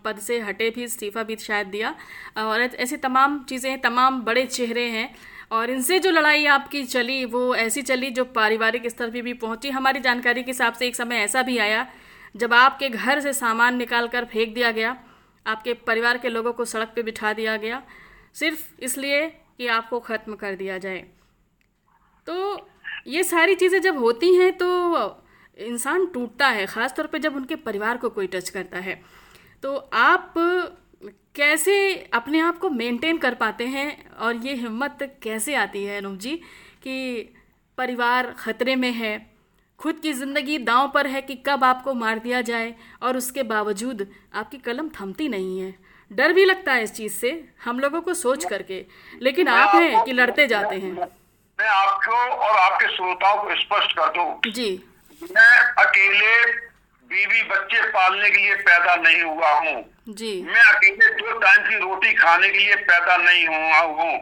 पद 0.04 0.18
से 0.18 0.38
हटे 0.40 0.70
भी, 0.70 0.84
इस्तीफा 0.84 1.22
भी 1.22 1.36
शायद 1.36 1.66
दिया। 1.66 1.94
और 2.38 2.60
ऐसी 2.60 2.96
तमाम 2.96 3.38
चीज़ें 3.44 3.70
हैं, 3.70 3.80
तमाम 3.80 4.20
बड़े 4.22 4.44
चेहरे 4.46 4.84
हैं। 4.84 5.14
और 5.52 5.70
इनसे 5.70 5.98
जो 5.98 6.10
लड़ाई 6.10 6.46
आपकी 6.46 6.84
चली, 6.84 7.24
वो 7.24 7.54
ऐसी 7.54 7.82
चली 7.82 8.10
जो 8.10 8.24
पारिवारिक 8.24 8.88
स्तर 8.88 9.10
पर 9.10 9.22
भी 9.22 9.32
पहुँची। 9.34 9.70
हमारी 9.70 10.00
जानकारी 10.00 10.42
के 10.42 10.50
हिसाब 10.50 10.72
से 10.72 10.86
एक 10.86 10.96
समय 10.96 11.16
ऐसा 11.16 11.42
भी 11.42 11.58
आया, 11.58 11.86
जब 12.36 12.54
आपके 12.54 12.88
घर 12.88 13.20
से 13.20 13.32
सामान 13.32 13.76
निकाल 13.76 14.08
कर 14.08 14.24
फेंक 14.24 14.54
दिया 14.54 14.70
गया, 14.70 14.96
आपके 15.46 15.74
परिवार 15.86 16.18
के 16.18 16.28
लोगों 16.28 16.52
को 16.52 16.64
सड़क 16.64 16.92
पे 16.96 17.02
बिठा 17.02 17.32
दिया 17.32 17.56
गया। 17.56 17.82
सिर्फ़ 18.34 18.68
इसलिए 18.80 19.30
कि 19.58 19.66
आपको 19.68 20.00
ख़त्म 20.00 20.34
कर 20.36 20.54
दिया 20.56 20.78
जाए। 20.78 20.98
तो 22.26 22.68
ये 23.06 23.22
सारी 23.24 23.54
चीज़ें 23.54 23.80
जब 23.82 23.98
होती 23.98 24.34
हैं 24.34 24.52
तो 24.52 25.24
इंसान 25.58 26.06
टूटता 26.06 26.48
है, 26.48 26.66
ख़ासतौर 26.66 27.06
पे 27.06 27.18
जब 27.18 27.36
उनके 27.36 27.56
परिवार 27.58 27.96
को 27.96 28.08
कोई 28.10 28.26
टच 28.26 28.48
करता 28.50 28.78
है। 28.78 29.00
तो 29.62 29.74
आप 29.94 30.34
कैसे 31.36 31.94
अपने 32.14 32.40
आप 32.40 32.58
को 32.58 32.70
मेंटेन 32.70 33.18
कर 33.18 33.34
पाते 33.34 33.66
हैं 33.66 34.10
और 34.10 34.36
ये 34.36 34.54
हिम्मत 34.54 34.98
कैसे 35.22 35.54
आती 35.54 35.84
है 35.84 35.96
अनुप 35.98 36.18
जी 36.18 36.34
कि 36.82 37.34
परिवार 37.78 38.30
ख़तरे 38.38 38.76
में 38.76 38.90
है? 38.92 39.37
खुद 39.80 39.98
की 40.02 40.12
ज़िंदगी 40.12 40.58
दांव 40.58 40.90
पर 40.94 41.06
है 41.06 41.20
कि 41.22 41.34
कब 41.46 41.64
आपको 41.64 41.92
मार 41.94 42.18
दिया 42.18 42.40
जाए 42.40 42.74
और 43.02 43.16
उसके 43.16 43.42
बावजूद 43.42 44.06
आपकी 44.34 44.58
कलम 44.58 44.88
थमती 44.90 45.28
नहीं 45.28 45.60
है। 45.60 45.74
डर 46.10 46.32
भी 46.32 46.44
लगता 46.44 46.72
है 46.72 46.82
इस 46.82 46.94
चीज़ 46.94 47.12
से 47.12 47.30
हम 47.64 47.80
लोगों 47.80 48.00
को 48.00 48.14
सोच 48.14 48.44
करके 48.44 48.84
लेकिन 49.22 49.48
आप 49.48 49.74
हैं 49.74 50.04
कि 50.04 50.12
लड़ते 50.12 50.46
जाते 50.46 50.76
हैं। 50.76 50.92
मैं 50.92 51.68
आपको 51.68 52.16
और 52.16 52.58
आपके 52.58 52.88
श्रोताओं 52.96 53.42
को 53.42 53.54
स्पष्ट 53.54 53.96
कर 53.98 54.12
दूँ। 54.12 54.52
जी। 54.52 54.70
मैं 55.22 55.56
अकेले 55.84 56.34
बीवी 57.10 57.42
बच्चे 57.48 57.82
पालने 57.90 58.30
के 58.30 58.40
लिए 58.40 58.54
पैदा 58.56 58.94
नहीं 58.98 59.22
हुआ 59.22 59.50
हूँ। 59.60 59.82
जी। 60.10 60.40
मैं 60.42 60.62
अकेले 60.74 61.10
दो 61.12 61.38
टाइम 61.38 61.68
की 61.68 61.78
रोटी 61.78 62.12
खाने 62.14 62.48
के 62.48 62.58
लिए 62.58 62.74
पैदा 62.74 63.16
नहीं 63.16 63.46
हुआ 63.46 63.80
हूँ। 63.80 64.12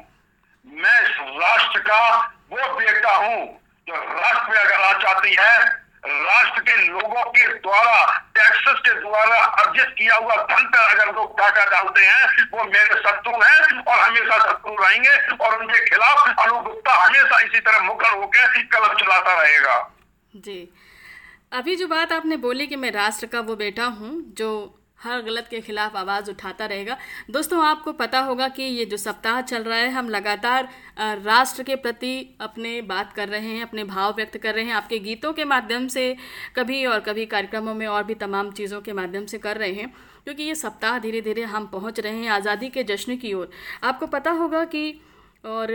मैं 0.66 1.00
राष्ट्र 1.40 1.80
का 1.80 2.16
वो 2.50 2.74
बेटा 2.78 3.16
हूँ। 3.16 3.44
जो 3.88 3.94
राष्ट्र 3.94 4.50
में 4.50 4.58
अगर 4.58 4.82
आ 4.82 4.92
चाहती 4.92 5.36
है, 5.40 5.86
राष्ट्र 6.06 6.60
के 6.60 6.76
लोगों 6.86 7.22
के 7.30 7.46
द्वारा 7.58 8.20
टैक्सेस 8.34 8.78
के 8.86 8.94
द्वारा 9.00 9.38
अर्जित 9.40 9.94
किया 9.98 10.16
हुआ 10.16 10.36
धन 10.36 10.64
पर 10.64 10.78
अगर 10.78 11.14
लोग 11.14 11.38
टाका 11.38 11.64
डालते 11.64 12.00
हैं, 12.00 12.46
वो 12.52 12.64
मेरे 12.64 12.98
शत्रु 13.00 13.32
हैं 13.32 13.82
और 13.82 13.98
हमेशा 13.98 14.38
शत्रु 14.38 14.74
रहेंगे 14.74 15.36
और 15.36 15.58
उनके 15.58 15.84
खिलाफ 15.84 16.46
अनुगुप्ता 16.46 16.94
हमेशा 17.04 17.40
इसी 17.40 17.60
तरह 17.60 17.82
मुखर 17.82 18.18
होकर 18.18 18.62
कलम 18.62 18.94
चलाता 18.94 19.42
रहेगा। 19.42 19.78
जी। 20.36 20.58
अभी 21.52 21.76
जो 21.76 21.86
बात 21.86 22.12
आपने 22.12 22.36
बोली 22.36 22.66
कि 22.66 22.76
मैं 22.76 22.90
राष्ट्र 22.90 23.26
का 23.26 23.40
वो 23.40 23.56
बेटा 23.56 23.84
हूँ, 23.84 24.12
जो 24.34 24.50
हर 24.98 25.20
गलत 25.22 25.46
के 25.50 25.60
खिलाफ 25.60 25.96
आवाज़ 25.96 26.30
उठाता 26.30 26.66
रहेगा। 26.66 26.96
दोस्तों, 27.30 27.62
आपको 27.64 27.92
पता 27.92 28.20
होगा 28.20 28.48
कि 28.48 28.62
ये 28.62 28.84
जो 28.84 28.96
सप्ताह 28.96 29.40
चल 29.42 29.62
रहा 29.62 29.78
है, 29.78 29.90
हम 29.90 30.08
लगातार 30.08 30.68
राष्ट्र 30.98 31.62
के 31.62 31.76
प्रति 31.76 32.36
अपने 32.40 32.80
बात 32.84 33.12
कर 33.12 33.28
रहे 33.28 33.48
हैं, 33.48 33.62
अपने 33.62 33.84
भाव 33.84 34.14
व्यक्त 34.16 34.36
कर 34.38 34.54
रहे 34.54 34.64
हैं, 34.64 34.72
आपके 34.72 34.98
गीतों 34.98 35.32
के 35.32 35.44
माध्यम 35.44 35.88
से 35.88 36.16
कभी 36.56 36.84
और 36.86 37.00
कभी 37.00 37.26
कार्यक्रमों 37.26 37.74
में 37.74 37.86
और 37.86 38.04
भी 38.04 38.14
तमाम 38.16 38.50
चीज़ों 38.52 38.80
के 38.80 38.92
माध्यम 38.92 39.26
से 39.26 39.38
कर 39.38 39.56
रहे 39.56 39.72
हैं, 39.72 39.92
क्योंकि 40.24 40.42
ये 40.42 40.54
सप्ताह 40.54 40.98
धीरे 40.98 41.20
धीरे 41.20 41.42
हम 41.44 41.66
पहुँच 41.66 42.00
रहे 42.00 42.12
हैं 42.14 42.30
आज़ादी 42.30 42.68
के 42.68 42.84
जश्न 42.84 43.16
की 43.16 43.32
ओर। 43.34 43.50
आपको 43.84 44.06
पता 44.06 44.30
होगा 44.32 44.64
कि, 44.66 45.00
और 45.44 45.68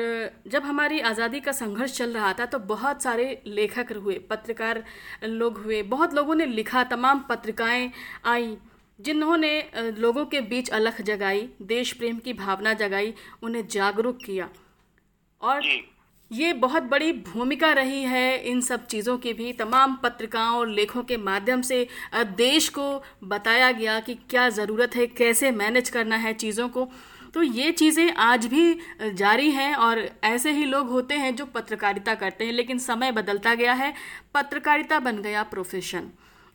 जब 0.48 0.64
हमारी 0.64 1.00
आज़ादी 1.02 1.40
का 1.40 1.52
संघर्ष 1.52 1.94
चल 1.98 2.14
रहा 2.14 2.34
था 2.34 2.46
तो 2.46 2.60
बहुत 2.68 3.04
सारे 3.04 3.42
लेखक 3.48 3.94
हुए, 3.96 4.18
पत्रकार 4.30 4.84
लोग 5.24 5.58
हुए, 5.58 5.82
बहुत 5.84 6.14
लोगों 6.14 6.36
ने 6.36 6.46
लिखा, 6.48 6.84
तमाम 6.86 7.24
पत्रिकाएँ 7.30 7.90
आई 8.26 8.56
जिन्होंने 9.02 9.54
लोगों 9.98 10.26
के 10.26 10.42
बीच 10.44 10.70
अलख 10.72 11.02
जगाई 11.04 11.48
देश 11.64 11.92
प्रेम 11.94 12.18
की 12.18 12.34
भावना 12.36 12.74
जगाई 12.76 13.14
उन्हें 13.44 13.68
जागरूक 13.70 14.18
किया। 14.26 14.50
और 15.42 15.64
ये 16.32 16.52
बहुत 16.56 16.84
बड़ी 16.84 17.12
भूमिका 17.14 17.72
रही 17.74 18.04
है 18.04 18.38
इन 18.50 18.62
सब 18.62 18.86
चीज़ों 18.88 19.18
की 19.18 19.34
भी। 19.34 19.52
तमाम 19.54 19.96
पत्रिकाओं 20.04 20.58
और 20.58 20.68
लेखों 20.70 21.04
के 21.04 21.18
माध्यम 21.20 21.62
से 21.62 21.88
देश 22.16 22.70
को 22.70 23.04
बताया 23.26 23.72
गया 23.72 24.00
कि 24.00 24.16
क्या 24.30 24.48
ज़रूरत 24.52 24.96
है 24.96 25.08
कैसे 25.10 25.52
मैनेज 25.54 25.90
करना 25.90 26.16
है 26.18 26.34
चीज़ों 26.36 26.70
को। 26.70 26.88
तो 27.34 27.44
ये 27.44 27.72
चीज़ें 27.72 28.12
आज 28.14 28.46
भी 28.46 28.80
जारी 29.14 29.52
हैं 29.52 29.74
और 29.78 30.00
ऐसे 30.24 30.52
ही 30.52 30.66
लोग 30.66 30.90
होते 30.90 31.16
हैं 31.16 31.36
जो 31.36 31.46
पत्रकारिता 31.48 32.16
करते 32.16 32.46
हैं 32.46 32.54
लेकिन 32.54 32.80
समय 32.80 33.12
बदलता 33.12 33.54
गया 33.56 33.74
है। 33.74 33.94
पत्रकारिता 34.34 35.00
बन 35.00 35.22
गया 35.22 35.44
प्रोफेशन। 35.46 36.10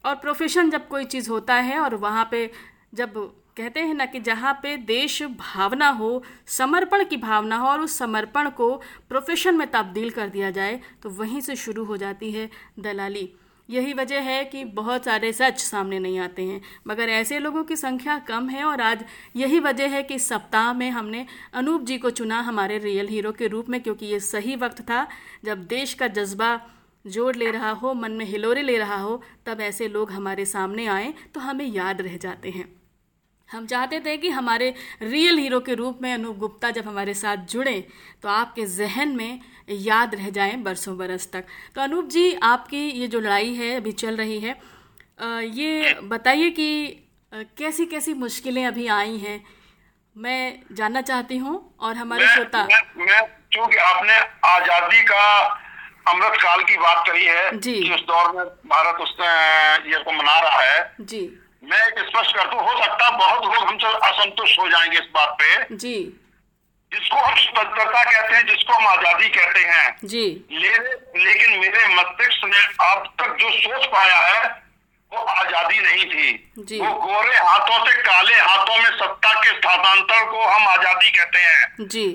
और 0.06 0.14
प्रोफेशन 0.14 0.70
जब 0.70 0.88
कोई 0.88 1.04
चीज़ 1.04 1.30
होता 1.30 1.54
है 1.54 1.78
और 1.78 1.94
वहाँ 1.96 2.28
पे 2.30 2.50
जब 2.94 3.14
कहते 3.56 3.80
हैं 3.80 3.94
ना 3.94 4.04
कि 4.06 4.20
जहाँ 4.20 4.52
पे 4.62 4.76
देश 4.76 5.22
भावना 5.22 5.88
हो, 5.90 6.22
समर्पण 6.46 7.04
की 7.04 7.16
भावना 7.16 7.56
हो 7.56 7.68
और 7.68 7.80
उस 7.80 7.96
समर्पण 7.98 8.50
को 8.50 8.74
प्रोफेशन 9.08 9.56
में 9.56 9.66
तब्दील 9.70 10.10
कर 10.10 10.28
दिया 10.28 10.50
जाए 10.50 10.80
तो 11.02 11.10
वहीं 11.10 11.40
से 11.40 11.56
शुरू 11.56 11.84
हो 11.84 11.96
जाती 11.96 12.30
है 12.32 12.48
दलाली। 12.78 13.28
यही 13.68 13.92
वजह 13.92 14.20
है 14.20 14.44
कि 14.44 14.64
बहुत 14.64 15.04
सारे 15.04 15.32
सच 15.32 15.58
सामने 15.60 15.98
नहीं 15.98 16.18
आते 16.18 16.42
हैं। 16.42 16.60
मगर 16.88 17.08
ऐसे 17.08 17.38
लोगों 17.38 17.62
की 17.64 17.76
संख्या 17.76 18.18
कम 18.18 18.48
है 18.48 18.64
और 18.64 18.80
आज 18.80 19.04
यही 19.36 19.60
वजह 19.60 19.88
है 19.88 20.02
कि 20.02 20.18
सप्ताह 20.18 20.72
में 20.72 20.90
हमने 20.90 21.26
अनूप 21.54 21.82
जी 21.82 21.98
को 21.98 22.10
चुना 22.10 22.40
हमारे 22.40 22.78
रियल 22.78 23.08
हीरो 23.08 23.32
के 23.32 23.46
रूप 23.46 23.68
में, 23.68 23.80
क्योंकि 23.80 24.06
ये 24.06 24.20
सही 24.20 24.56
वक्त 24.56 24.82
था 24.82 25.06
जब 25.44 25.66
देश 25.66 25.94
का 25.94 26.08
जज्बा 26.08 26.56
जोड़ 27.06 27.34
ले 27.36 27.50
रहा 27.50 27.70
हो 27.72 27.92
मन 27.94 28.12
में 28.12 28.24
हिलोरे 28.24 28.62
ले 28.62 28.76
रहा 28.78 28.96
हो 28.96 29.22
तब 29.46 29.60
ऐसे 29.60 29.88
लोग 29.88 30.10
हमारे 30.12 30.44
सामने 30.46 30.86
आए 30.88 31.12
तो 31.34 31.40
हमें 31.40 31.64
याद 31.66 32.00
रह 32.02 32.16
जाते 32.16 32.50
हैं। 32.50 32.64
हम 33.48 33.66
चाहते 33.66 34.00
थे 34.00 34.16
कि 34.16 34.28
हमारे 34.30 34.72
रियल 35.02 35.38
हीरो 35.38 35.60
के 35.60 35.74
रूप 35.74 35.98
में 36.02 36.12
अनूप 36.12 36.36
गुप्ता 36.36 36.70
जब 36.70 36.86
हमारे 36.88 37.14
साथ 37.14 37.44
जुड़े 37.50 37.74
तो 38.22 38.28
आपके 38.28 38.64
जहन 38.68 39.14
में 39.16 39.40
याद 39.70 40.14
रह 40.14 40.30
जाएँ 40.30 40.56
बरसों 40.62 40.96
बरस 40.98 41.28
तक। 41.32 41.44
तो 41.74 41.80
अनूप 41.80 42.08
जी 42.08 42.32
आपकी 42.44 42.88
ये 42.90 43.06
जो 43.08 43.20
लड़ाई 43.20 43.54
है 43.54 43.74
अभी 43.76 43.92
चल 43.94 44.16
रही 44.16 44.38
है 44.40 44.56
ये 45.52 45.94
बताइए 46.04 46.50
कि 46.50 46.68
कैसी 47.58 47.86
कैसी 47.86 48.14
मुश्किलें 48.16 48.64
अभी 48.66 48.86
आई 48.88 49.16
हैं? 49.18 49.40
मैं 50.16 50.40
जानना 50.72 51.00
चाहती 51.02 51.36
हूँ 51.36 51.54
और 51.80 51.96
हमारे 51.96 52.26
श्रोता 52.26 52.66
चूँकि 53.52 53.76
आपने 53.78 54.18
आज़ादी 54.46 55.02
का 55.02 55.22
अमृत 56.08 56.36
काल 56.42 56.62
की 56.62 56.76
बात 56.76 57.06
करी 57.08 57.24
है 57.24 57.58
जी। 57.58 57.74
कि 57.82 57.94
उस 57.94 58.00
दौर 58.00 58.30
में 58.32 58.44
भारत 58.44 59.00
उस 59.00 59.16
ये 59.86 59.98
को 59.98 60.12
मना 60.12 60.38
रहा 60.40 60.60
है। 60.62 60.94
जी। 61.00 61.22
मैं 61.62 61.86
एक 61.86 61.98
स्पष्ट 61.98 62.36
कर 62.36 62.44
दूँ 62.44 62.60
हो 62.60 62.78
सकता 62.82 63.10
बहुत 63.10 63.44
लोग 63.44 63.68
हमसे 63.68 63.86
असंतुष्ट 64.08 64.60
हो 64.60 64.68
जाएँगे 64.68 64.98
इस 64.98 65.08
बात 65.14 65.36
पे। 65.40 65.76
जी। 65.76 65.96
जिसको 66.92 67.16
हम 67.16 67.34
स्वतंत्रता 67.34 68.02
कहते 68.04 68.34
हैं 68.36 68.46
जिसको 68.46 68.72
हम 68.72 68.86
आज़ादी 68.86 69.28
कहते 69.28 69.60
हैं। 69.60 69.96
जी। 70.04 70.26
ले, 70.52 70.76
लेकिन 71.24 71.58
मेरे 71.58 71.86
मस्तिष्क 71.94 72.44
ने 72.44 72.60
अब 72.86 73.12
तक 73.20 73.36
जो 73.40 73.50
सोच 73.50 73.86
पाया 73.86 74.18
है 74.18 74.44
वो 75.12 75.18
आज़ादी 75.22 75.78
नहीं 75.78 76.04
थी। 76.04 76.52
जी। 76.58 76.80
वो 76.80 76.92
गोरे 76.92 77.36
हाथों 77.36 77.84
से 77.86 78.02
काले 78.02 78.34
हाथों 78.34 78.76
में 78.76 78.90
सत्ता 78.98 79.32
के 79.32 79.50
स्थानांतरण 79.50 80.30
को 80.30 80.44
हम 80.44 80.68
आज़ादी 80.68 81.10
कहते 81.10 81.38
हैं। 81.38 81.88
जी। 81.88 82.06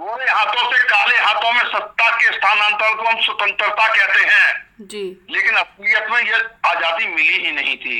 गोरे 0.00 0.30
हाथों 0.30 0.70
से 0.72 0.78
काले 0.84 1.16
हाथों 1.16 1.52
में 1.52 1.64
सत्ता 1.64 2.08
के 2.10 2.32
स्थानांतरण 2.32 2.94
को 2.94 3.04
हम 3.04 3.20
स्वतंत्रता 3.20 3.88
कहते 3.88 4.24
हैं। 4.24 4.86
जी। 4.86 5.02
लेकिन 5.30 5.54
असलियत 5.54 6.06
में 6.10 6.20
यह 6.20 6.70
आज़ादी 6.70 7.06
मिली 7.06 7.44
ही 7.46 7.52
नहीं 7.52 7.76
थी। 7.76 7.98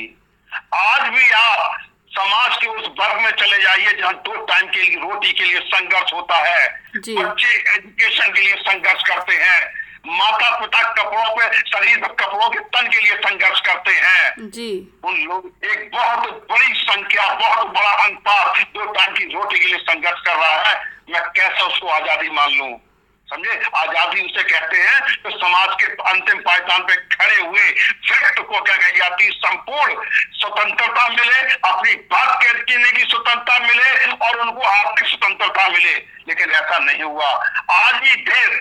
आज 0.75 1.01
भी 1.09 1.29
आप 1.31 1.77
समाज 2.11 2.57
के 2.57 2.67
उस 2.67 2.87
वर्ग 2.99 3.21
में 3.21 3.31
चले 3.31 3.61
जाइए 3.63 3.93
जहाँ 3.93 4.13
दो 4.13 4.45
टाइम 4.45 4.67
के 4.67 4.79
लिए 4.79 4.95
रोटी 4.95 5.31
के 5.31 5.43
लिए 5.43 5.59
संघर्ष 5.59 6.13
होता 6.13 6.37
है। 6.37 6.67
बच्चे 6.97 7.51
एजुकेशन 7.75 8.33
के 8.33 8.41
लिए 8.41 8.55
संघर्ष 8.61 9.03
करते 9.03 9.35
हैं। 9.35 9.61
माता 10.05 10.49
पिता 10.59 10.81
कपड़ों 10.93 11.35
पे 11.35 11.57
शरीर 11.59 11.97
कपड़ों 11.97 12.49
के 12.49 12.59
तन 12.75 12.87
के 12.89 12.99
लिए 12.99 13.15
संघर्ष 13.17 13.59
करते 13.61 13.91
हैं। 13.93 14.49
जी। 14.51 14.69
उन 15.05 15.17
लोग 15.23 15.65
एक 15.65 15.89
बहुत 15.93 16.47
बड़ी 16.51 16.73
संख्या 16.75 17.27
बहुत 17.33 17.67
बड़ा 17.67 17.91
अनुपात 18.03 18.61
दो 18.75 18.85
टाइम 18.93 19.13
की 19.15 19.25
रोटी 19.33 19.59
के 19.59 19.67
लिए 19.67 19.77
संघर्ष 19.79 20.21
कर 20.21 20.35
रहा 20.35 20.61
है। 20.69 20.73
मैं 21.09 21.21
कैसे 21.31 21.65
उसको 21.65 21.87
आज़ादी 21.89 22.29
मान 22.29 22.51
लू? 22.51 22.79
समझे? 23.27 23.53
आज़ादी 23.77 24.21
उसे 24.21 24.43
कहते 24.43 24.77
हैं 24.77 24.99
तो 25.23 25.29
समाज 25.31 25.75
के 25.81 25.85
अंतिम 26.11 26.39
पायदान 26.41 26.81
पे 26.87 26.95
खड़े 27.15 27.35
हुए 27.35 27.69
फैक्ट 28.07 28.39
को 28.39 28.61
क्या 28.61 28.75
कही 28.75 28.97
जाती 28.97 29.29
संपूर्ण 29.35 29.93
स्वतंत्रता 30.39 31.07
मिले 31.09 31.39
अपनी 31.69 31.95
बात 32.11 32.43
कहने 32.43 32.91
की 32.91 33.03
स्वतंत्रता 33.03 33.59
मिले 33.59 34.11
और 34.25 34.39
उनको 34.39 34.61
आर्थिक 34.61 35.07
स्वतंत्रता 35.07 35.67
मिले। 35.69 35.95
लेकिन 36.27 36.51
ऐसा 36.51 36.77
नहीं 36.79 37.03
हुआ। 37.03 37.29
आज 37.71 37.93
भी 37.93 38.15
देश 38.23 38.59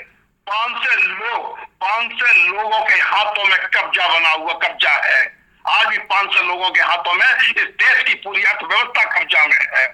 पाँच 0.50 0.84
से 0.84 0.94
लोग 0.96 1.58
पाँच 1.80 2.12
से 2.20 2.32
लोगों 2.46 2.80
के 2.86 2.94
हाथों 3.00 3.44
में 3.44 3.58
कब्जा 3.74 4.06
बना 4.08 4.30
हुआ 4.30 4.52
कब्जा 4.52 4.90
है। 5.04 5.20
आज 5.64 5.86
भी 5.86 5.98
पाँच 5.98 6.32
सौ 6.34 6.42
लोगों 6.42 6.70
के 6.70 6.80
हाथों 6.80 7.14
में 7.14 7.26
इस 7.26 7.66
देश 7.82 8.02
की 8.02 8.14
पूरी 8.14 8.42
अर्थव्यवस्था 8.42 9.04
कब्जा 9.10 9.44
में 9.46 9.60
है। 9.74 9.86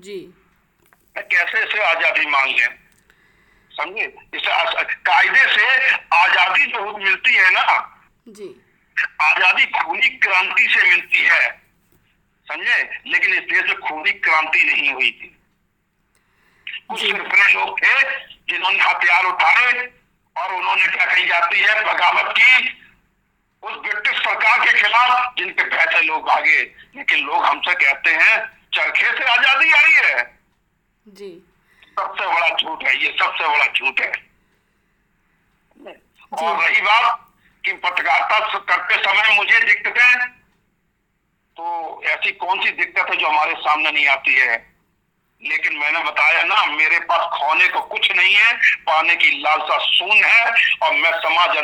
जी। 0.00 0.18
कैसे 1.16 1.62
इसे 1.64 1.82
आज़ादी 1.82 2.24
लें 2.24 2.78
समझे? 3.72 4.04
इसे 4.34 4.82
कायदे 5.04 5.46
से 5.54 5.66
आज़ादी 6.14 6.66
जो 6.66 6.96
मिलती 6.98 7.34
है 7.34 7.50
ना 7.50 7.64
जी। 8.28 8.48
आज़ादी 9.22 9.66
खूनी 9.66 10.08
क्रांति 10.08 10.68
से 10.74 10.82
मिलती 10.88 11.24
है। 11.24 11.50
समझे? 12.46 12.82
लेकिन 13.06 13.34
इस 13.34 13.40
देश 13.40 13.62
में 13.62 13.78
खूनी 13.80 14.12
क्रांति 14.12 14.62
नहीं 14.64 14.92
हुई 14.92 15.10
थी। 15.10 15.36
कुछ। 16.90 17.04
लोग 17.04 17.80
थे 17.80 18.33
जिन्होंने 18.48 18.78
हथियार 18.78 19.24
उठाए 19.24 19.72
और 20.36 20.54
उन्होंने 20.54 20.86
क्या 20.86 21.04
कही 21.04 21.26
जाती 21.26 21.60
है 21.60 21.82
बगावत 21.84 22.34
की 22.38 22.68
उस 23.62 23.76
ब्रिटिश 23.78 24.18
सरकार 24.18 24.58
के 24.64 24.72
खिलाफ 24.78 25.34
जिनके 25.38 25.64
पैसे 25.64 26.00
लोग 26.00 26.26
भागे 26.26 26.60
लेकिन 26.96 27.24
लोग 27.26 27.44
हमसे 27.44 27.74
कहते 27.74 28.10
हैं 28.10 28.36
चरखे 28.74 29.06
से 29.18 29.24
आज़ादी 29.30 29.72
आई 29.72 29.92
है। 30.04 30.22
जी। 31.06 31.30
सबसे 31.98 32.26
बड़ा 32.26 32.48
झूठ 32.48 32.84
है 32.84 32.96
ये 33.04 33.10
सबसे 33.20 33.48
बड़ा 33.48 33.66
झूठ 33.66 34.00
है। 34.00 34.12
और 36.32 36.62
रही 36.62 36.80
बात 36.80 37.20
कि 37.64 37.72
पत्रकारिता 37.72 38.58
करते 38.58 38.96
समय 39.02 39.36
मुझे 39.36 39.58
दिक्कतें 39.60 40.28
तो 41.56 42.02
ऐसी 42.04 42.30
कौन 42.32 42.62
सी 42.62 42.70
दिक्कत 42.72 43.10
है 43.10 43.16
जो 43.16 43.28
हमारे 43.28 43.54
सामने 43.58 43.90
नहीं 43.90 44.06
आती 44.08 44.34
है? 44.34 44.56
लेकिन 45.42 45.76
मैंने 45.78 46.00
बताया 46.00 46.42
ना, 46.42 46.64
मेरे 46.66 46.98
पास 46.98 47.20
खोने 47.32 47.68
को 47.68 47.80
कुछ 47.80 48.10
नहीं 48.12 48.34
है, 48.34 48.52
पाने 48.86 49.16
की 49.16 49.30
लालसा 49.42 49.78
शून्य 49.78 50.26
है, 50.26 50.44
और 50.82 50.94
मैं 50.94 51.10
समाज 51.12 51.56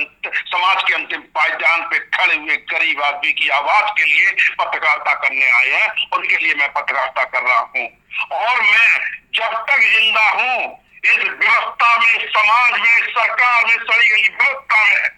समाज 0.51 0.83
के 0.83 0.95
अंतिम 0.95 1.21
पायदान 1.21 1.83
पे 1.83 1.99
खड़े 1.99 2.35
हुए 2.37 2.57
गरीब 2.57 3.03
आदमी 3.03 3.33
की 3.33 3.49
आवाज़ 3.49 3.91
के 3.91 4.05
लिए 4.05 4.31
पत्रकारिता 4.61 5.15
करने 5.15 5.51
आए 5.51 5.71
हैं, 5.71 5.89
उनके 6.15 6.37
लिए 6.37 6.55
मैं 6.55 6.73
पत्रकारिता 6.73 7.25
कर 7.25 7.43
रहा 7.43 7.59
हूँ। 7.59 7.89
और 8.33 8.61
मैं 8.63 8.89
जब 9.35 9.55
तक 9.71 9.81
ज़िंदा 9.81 10.29
हूँ, 10.31 10.87
इस 11.05 11.17
व्यवस्था 11.17 11.97
में, 11.97 12.27
समाज 12.27 12.73
में, 12.73 12.97
सरकार 13.09 13.65
में, 13.65 13.77
सड़ी 13.77 14.09
गई 14.09 14.29
व्यवस्था 14.29 14.83
में, 14.83 15.11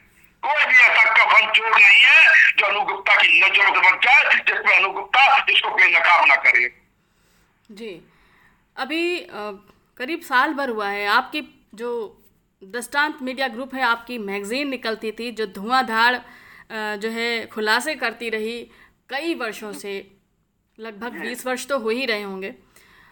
कोई 0.43 0.65
भी 0.65 0.75
ऐसा 0.75 1.03
कफन 1.13 1.51
चोर 1.51 1.71
नहीं 1.71 2.01
है, 2.01 2.25
जो 2.57 2.67
अनुगुप्ता 2.67 3.15
की 3.15 3.41
नज़रों 3.41 3.75
से 3.75 3.91
बच 3.91 4.05
जाए, 4.05 4.35
जिसमें 4.47 4.77
अनुगुप्ता 4.77 5.39
जिसको 5.39 5.71
बेनकाब 5.71 6.27
ना 6.29 6.35
करे। 6.37 6.69
जी। 7.71 8.12
अभी 8.77 9.27
करीब 9.97 10.21
साल 10.21 10.55
भर 10.55 10.69
हुआ 10.69 10.89
है 10.89 11.07
आपकी 11.07 11.43
जो 11.75 11.91
दृष्टांत 12.63 13.23
मीडिया 13.23 13.49
ग्रुप 13.49 13.75
है 13.75 13.83
आपकी 13.83 14.19
मैगजीन 14.19 14.69
निकलती 14.69 15.13
थी 15.13 15.31
जो 15.31 15.47
धुआंधार 15.47 16.25
जो 16.73 17.09
है 17.09 17.47
खुलासे 17.47 17.95
करती 17.95 18.29
रही 18.29 18.59
कई 19.09 19.35
वर्षों 19.35 19.73
से 19.73 19.95
लगभग 20.79 21.21
बीस 21.21 21.47
वर्ष 21.47 21.67
तो 21.67 21.79
हो 21.79 21.89
ही 21.89 22.07
रहे 22.07 22.23
होंगे। 22.23 22.55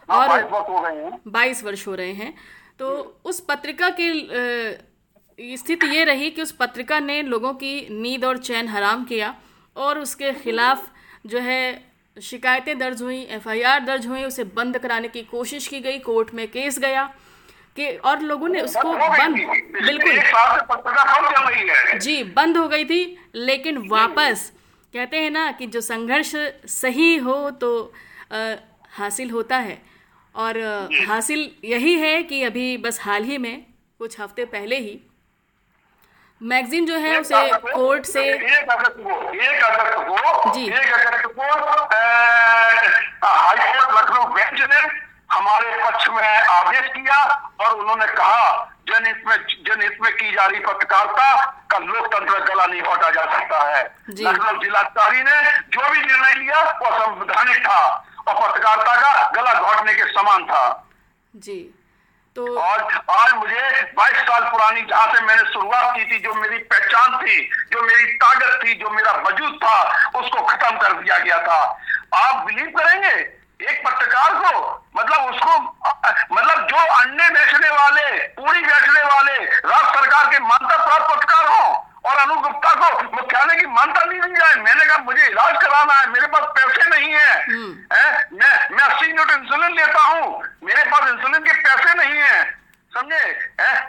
हाँ, 0.09 0.29
बाईस 0.29 0.45
और 0.45 1.21
बाईस 1.29 1.65
वर्ष 1.65 1.87
हो 1.87 1.95
रहे 1.95 2.13
हैं। 2.13 2.35
तो 2.79 3.21
उस 3.25 3.41
पत्रिका 3.41 3.91
की 4.01 5.57
स्थिति 5.57 5.87
ये 5.87 6.05
रही 6.05 6.31
कि 6.31 6.43
उस 6.43 6.53
पत्रिका 6.53 6.99
ने 7.01 7.23
लोगों 7.23 7.53
की 7.55 7.89
नींद 7.91 8.25
और 8.25 8.39
चैन 8.39 8.69
हराम 8.69 9.05
किया 9.05 9.35
और 9.77 9.99
उसके 9.99 10.33
खिलाफ 10.33 10.89
जो 11.27 11.39
है 11.39 11.90
शिकायतें 12.23 12.79
दर्ज 12.79 13.03
हुई 13.03 13.21
एफआईआर 13.31 13.81
दर्ज 13.85 14.07
हुई 14.07 14.25
उसे 14.25 14.45
बंद 14.57 14.79
कराने 14.79 15.09
की 15.09 15.23
कोशिश 15.31 15.67
की 15.69 15.81
गई 15.81 15.99
कोर्ट 15.99 16.35
में 16.35 16.47
केस 16.49 16.79
गया 16.79 17.05
कि 17.77 17.87
और 18.05 18.21
लोगों 18.21 18.49
ने 18.49 18.61
उसको 18.61 18.93
बंद 18.93 19.37
बिल्कुल। 19.87 20.17
जी 21.99 22.23
बंद 22.37 22.57
हो 22.57 22.67
गई 22.69 22.85
थी 22.85 23.01
लेकिन 23.35 23.79
वापस 23.89 24.51
कहते 24.95 25.17
हैं 25.17 25.31
ना 25.31 25.51
कि 25.53 25.67
जो 25.67 25.81
संघर्ष 25.81 26.33
सही 26.71 27.17
हो 27.19 27.51
तो 27.51 27.71
अ, 28.33 28.55
हासिल 28.91 29.31
होता 29.31 29.57
है। 29.59 29.79
और 30.35 30.59
हासिल 31.09 31.51
यही 31.65 31.95
है 31.99 32.23
कि 32.23 32.43
अभी 32.43 32.77
बस 32.77 33.01
हाल 33.03 33.25
ही 33.25 33.39
में 33.39 33.65
कुछ 34.01 34.19
हफ़्ते 34.21 34.45
पहले 34.45 34.79
ही 34.79 34.99
मैगजीन 36.41 36.87
जो 36.87 36.97
है 36.97 37.19
उसे 37.21 37.41
कोर्ट 37.63 38.05
से 38.07 38.23
एक 38.33 38.71
अगस्त 38.71 38.95
को 38.99 39.11
एक 39.33 39.63
अगस्त 39.65 39.97
को 40.09 40.51
जी। 40.51 40.67
एक 40.67 40.93
अगस्त 40.95 41.27
को 41.27 41.43
हाई 43.27 43.57
कोर्ट 43.57 43.91
लखनऊ 43.99 44.25
बेंच 44.35 44.61
ने 44.71 44.81
हमारे 45.33 45.71
पक्ष 45.85 46.09
में 46.09 46.23
आदेश 46.23 46.87
किया 46.93 47.19
और 47.61 47.79
उन्होंने 47.79 48.07
कहा 48.13 48.45
जनहित 48.89 49.23
में 49.27 49.37
जनहित 49.67 49.99
में 50.03 50.13
की 50.13 50.33
जा 50.33 50.47
रही 50.47 50.61
पत्रकारिता 50.61 51.35
का 51.71 51.79
लोकतंत्र 51.79 52.39
गला 52.45 52.67
नहीं 52.67 52.83
घोटा 52.83 53.11
जा 53.11 53.25
सकता 53.35 53.59
है। 53.69 53.83
लखनऊ 54.11 54.63
जिलाधिकारी 54.63 55.23
ने 55.23 55.37
जो 55.77 55.91
भी 55.91 56.01
निर्णय 56.01 56.35
लिया 56.35 56.63
वो 56.81 56.91
संवैधानिक 56.99 57.59
था 57.67 57.83
और 58.29 58.35
पत्रकारिता 58.35 58.95
का 59.03 59.31
गला 59.31 59.53
घोटने 59.61 59.95
के 59.95 60.05
समान 60.13 60.45
था। 60.47 60.65
जी। 61.35 61.59
तो 62.37 62.61
और 62.61 63.05
आज 63.11 63.33
मुझे 63.33 63.93
22 63.99 64.17
साल 64.17 64.51
पुरानी 64.51 64.81
जहाँ 64.81 65.15
से 65.15 65.21
मैंने 65.21 65.43
शुरुआत 65.43 65.97
की 65.97 66.05
थी, 66.05 66.19
जो 66.19 66.35
मेरी 66.35 66.59
पहचान 66.59 67.19
थी, 67.19 67.51
जो 67.73 67.83
मेरी 67.83 68.05
ताकत 68.05 68.61
थी, 68.65 68.75
जो 68.75 68.91
मेरा 68.91 69.13
वजूद 69.13 69.59
था, 69.65 70.09
उसको 70.19 70.43
खत्म 70.43 70.77
कर 70.77 70.93
दिया 70.93 71.19
गया 71.19 71.39
था। 71.43 71.81
आप 72.15 72.45
बिलीव 72.45 72.67
करेंगे? 72.67 73.41
एक 73.71 73.83
पत्रकार 73.87 74.35
को? 74.35 74.87
मतलब 74.97 75.21
उसको 75.21 75.59
मतलब 76.35 76.67
जो 76.67 76.77
अंडे 76.77 77.29
बेचने 77.29 77.71
वाले, 77.71 78.19
पूरी 78.19 78.61
बेचने 78.61 79.03
वाले 79.03 79.33
राज्य 79.45 80.01
सरकार 80.01 80.27
के 80.31 80.39
मान्यता 80.39 80.85
प्राप्त 80.87 81.15
पत्रकार 81.15 81.47
हो? 81.47 81.90
और 82.05 82.17
अनु 82.17 82.35
गुप्ता 82.35 82.75
को 82.75 83.03
मुख्यालय 83.17 83.57
की 83.57 83.67
मान्यता 83.67 84.05
नहीं 84.05 84.21
दी 84.21 84.37
जाए 84.37 84.55
मैंने 84.63 84.85
कहा 84.85 84.99
मुझे 84.99 85.27
इलाज 85.27 85.57
कराना 85.63 85.95
है 85.95 86.07
मेरे 86.11 86.27
पास 86.27 86.45
पैसे 86.59 86.89
नहीं 86.91 87.13
है। 87.13 87.33
हैं? 87.93 88.25
मैं 88.33 88.55
मैं 88.77 88.85
अस्सी 88.85 89.07
यूनिट 89.07 89.31
इंसुलिन 89.31 89.77
लेता 89.77 90.03
हूँ। 90.03 90.43
मेरे 90.65 90.85
पास 90.85 91.11
इंसुलिन 91.11 91.43
के 91.43 91.53
पैसे 91.53 91.95
नहीं 91.95 92.23
है। 92.23 92.41
समझे? 92.93 93.25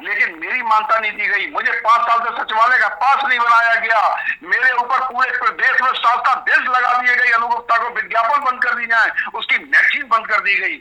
लेकिन 0.01 0.37
मेरी 0.39 0.61
मानता 0.61 0.99
नहीं 0.99 1.11
दी 1.11 1.27
गई। 1.27 1.47
मुझे 1.51 1.71
पाँच 1.85 2.01
साल 2.01 2.19
से 2.19 2.37
सचिवालय 2.37 2.77
का 2.79 2.87
पास 2.87 3.23
नहीं 3.23 3.39
बनाया 3.39 3.75
गया। 3.75 4.01
मेरे 4.43 4.71
ऊपर 4.73 4.99
पूरे 5.05 5.31
प्रदेश 5.37 5.81
में 5.81 5.91
सात 5.91 6.27
सात 6.27 6.37
देश 6.49 6.57
लगा 6.57 6.93
दिए 6.93 7.15
गए 7.15 7.31
अनुगुप्ता 7.31 7.77
को 7.77 7.89
विज्ञापन 7.95 8.43
बंद 8.43 8.63
कर 8.63 8.75
दी 8.75 8.85
जाए 8.85 9.09
उसकी 9.35 9.57
मैगजीन 9.57 10.07
बंद 10.07 10.27
कर 10.27 10.39
दी 10.39 10.55
गई। 10.55 10.77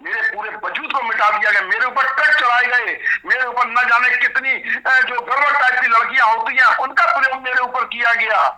मेरे 0.00 0.20
पूरे 0.30 0.50
वजूद 0.64 0.92
को 0.92 1.02
मिटा 1.02 1.28
दिया 1.38 1.50
गया। 1.50 1.60
मेरे 1.62 1.86
ऊपर 1.86 2.06
ट्रक 2.08 2.38
चलाए 2.40 2.66
गए। 2.66 2.92
मेरे 3.26 3.46
ऊपर 3.46 3.66
न 3.68 3.88
जाने 3.88 4.16
कितनी 4.16 4.54
जो 5.08 5.20
गड़बड़ 5.20 5.52
टाइप 5.52 5.80
की 5.80 5.88
लड़कियाँ 5.88 6.28
होती 6.34 6.56
हैं 6.56 6.76
उनका 6.78 7.06
प्रयोग 7.18 7.42
मेरे 7.42 7.62
ऊपर 7.62 7.84
किया 7.86 8.14
गया। 8.14 8.48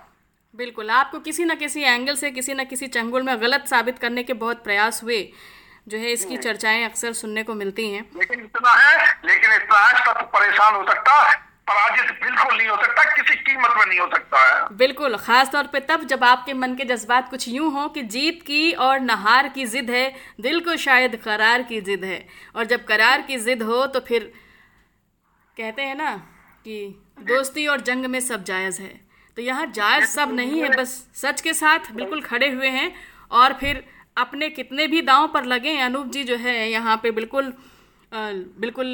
बिल्कुल 0.55 0.91
आपको 0.91 1.19
किसी 1.21 1.45
न 1.45 1.55
किसी 1.57 1.83
एंगल 1.85 2.15
से 2.17 2.31
किसी 2.31 2.55
न 2.55 2.65
किसी 2.65 2.87
चंगुल 2.89 3.23
में 3.23 3.41
गलत 3.43 3.67
साबित 3.69 3.99
करने 3.99 4.23
के 4.23 4.33
बहुत 4.39 4.63
प्रयास 4.65 5.03
हुए 5.03 5.23
जो 5.89 5.99
है 5.99 6.13
इसकी 6.13 6.37
चर्चाएँ 6.39 6.85
अक्सर 6.85 7.13
सुनने 7.13 7.43
को 7.43 7.55
मिलती 7.55 7.91
हैं। 7.93 8.05
लेकिन 8.17 8.41
इतना 8.41 8.73
है 8.73 9.07
लेकिन 9.25 9.53
इतना 9.53 9.79
है 9.79 10.05
तब 10.07 10.21
परेशान 10.35 10.75
हो 10.75 10.83
सकता। 10.85 11.23
पराजित 11.71 12.11
बिल्कुल 12.23 12.57
नहीं 12.57 12.69
हो 12.69 12.77
सकता 12.77 13.05
किसी 13.13 13.35
कीमत 13.37 13.75
में 13.77 13.85
नहीं 13.87 13.99
हो 14.01 14.07
सकता 14.09 14.39
है। 14.45 14.77
बिल्कुल 14.77 15.17
खास 15.19 15.51
तौर 15.53 15.67
पे 15.73 15.81
तब 15.89 16.05
जब 16.07 16.25
आपके 16.25 16.53
मन 16.55 16.75
के 16.75 16.85
जज्बात 16.87 17.29
कुछ 17.31 17.49
यूँ 17.49 17.71
हो 17.73 17.89
कि 17.89 18.03
जीत 18.15 18.43
की 18.43 18.71
और 18.87 19.01
नहार 19.01 19.49
की 19.49 19.67
जिद 19.67 19.91
है 19.91 20.07
दिल 20.41 20.61
को 20.61 20.77
शायद 20.79 21.17
करार 21.25 21.63
की 21.63 21.81
जिद 21.83 22.05
है। 22.05 22.25
और 22.57 22.65
जब 22.67 22.85
करार 22.85 23.23
की 23.23 23.39
जिद 23.41 23.63
हो 23.63 23.87
तो 23.87 24.01
फिर 24.09 24.33
कहते 25.57 25.83
हैं 25.83 25.95
ना 25.95 26.15
कि 26.67 26.77
दोस्ती 27.29 27.67
और 27.67 27.81
जंग 27.83 28.07
में 28.07 28.21
सब 28.23 28.45
जायज़ 28.45 28.81
है। 28.83 28.93
तो 29.37 29.43
यहाँ 29.43 29.67
जायज़ 29.75 30.05
सब 30.07 30.33
नहीं 30.35 30.61
है 30.63 30.69
बस 30.77 30.93
सच 31.17 31.41
के 31.41 31.55
साथ 31.55 31.93
बिल्कुल 31.95 32.21
खड़े 32.23 32.51
हुए 32.51 32.69
हैं 32.71 32.93
और 33.33 33.53
फिर 33.61 33.85
अपने 34.17 34.49
कितने 34.51 34.87
भी 34.87 35.03
दांव 35.03 35.27
पर 35.35 35.45
लगे 35.47 35.77
अनूप 35.81 36.07
जी 36.13 36.25
जो 36.25 36.37
है 36.39 36.55
यहाँ 36.71 36.97
पे 37.03 37.11
बिल्कुल 37.13 37.53
अ, 38.13 38.19
बिल्कुल 38.59 38.89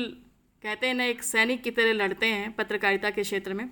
कहते 0.67 0.87
हैं 0.87 0.95
ना 0.95 1.05
एक 1.05 1.23
सैनिक 1.23 1.63
की 1.63 1.71
तरह 1.71 1.93
लड़ते 1.95 2.27
हैं 2.27 2.51
पत्रकारिता 2.53 3.11
के 3.11 3.23
क्षेत्र 3.23 3.55
में। 3.55 3.67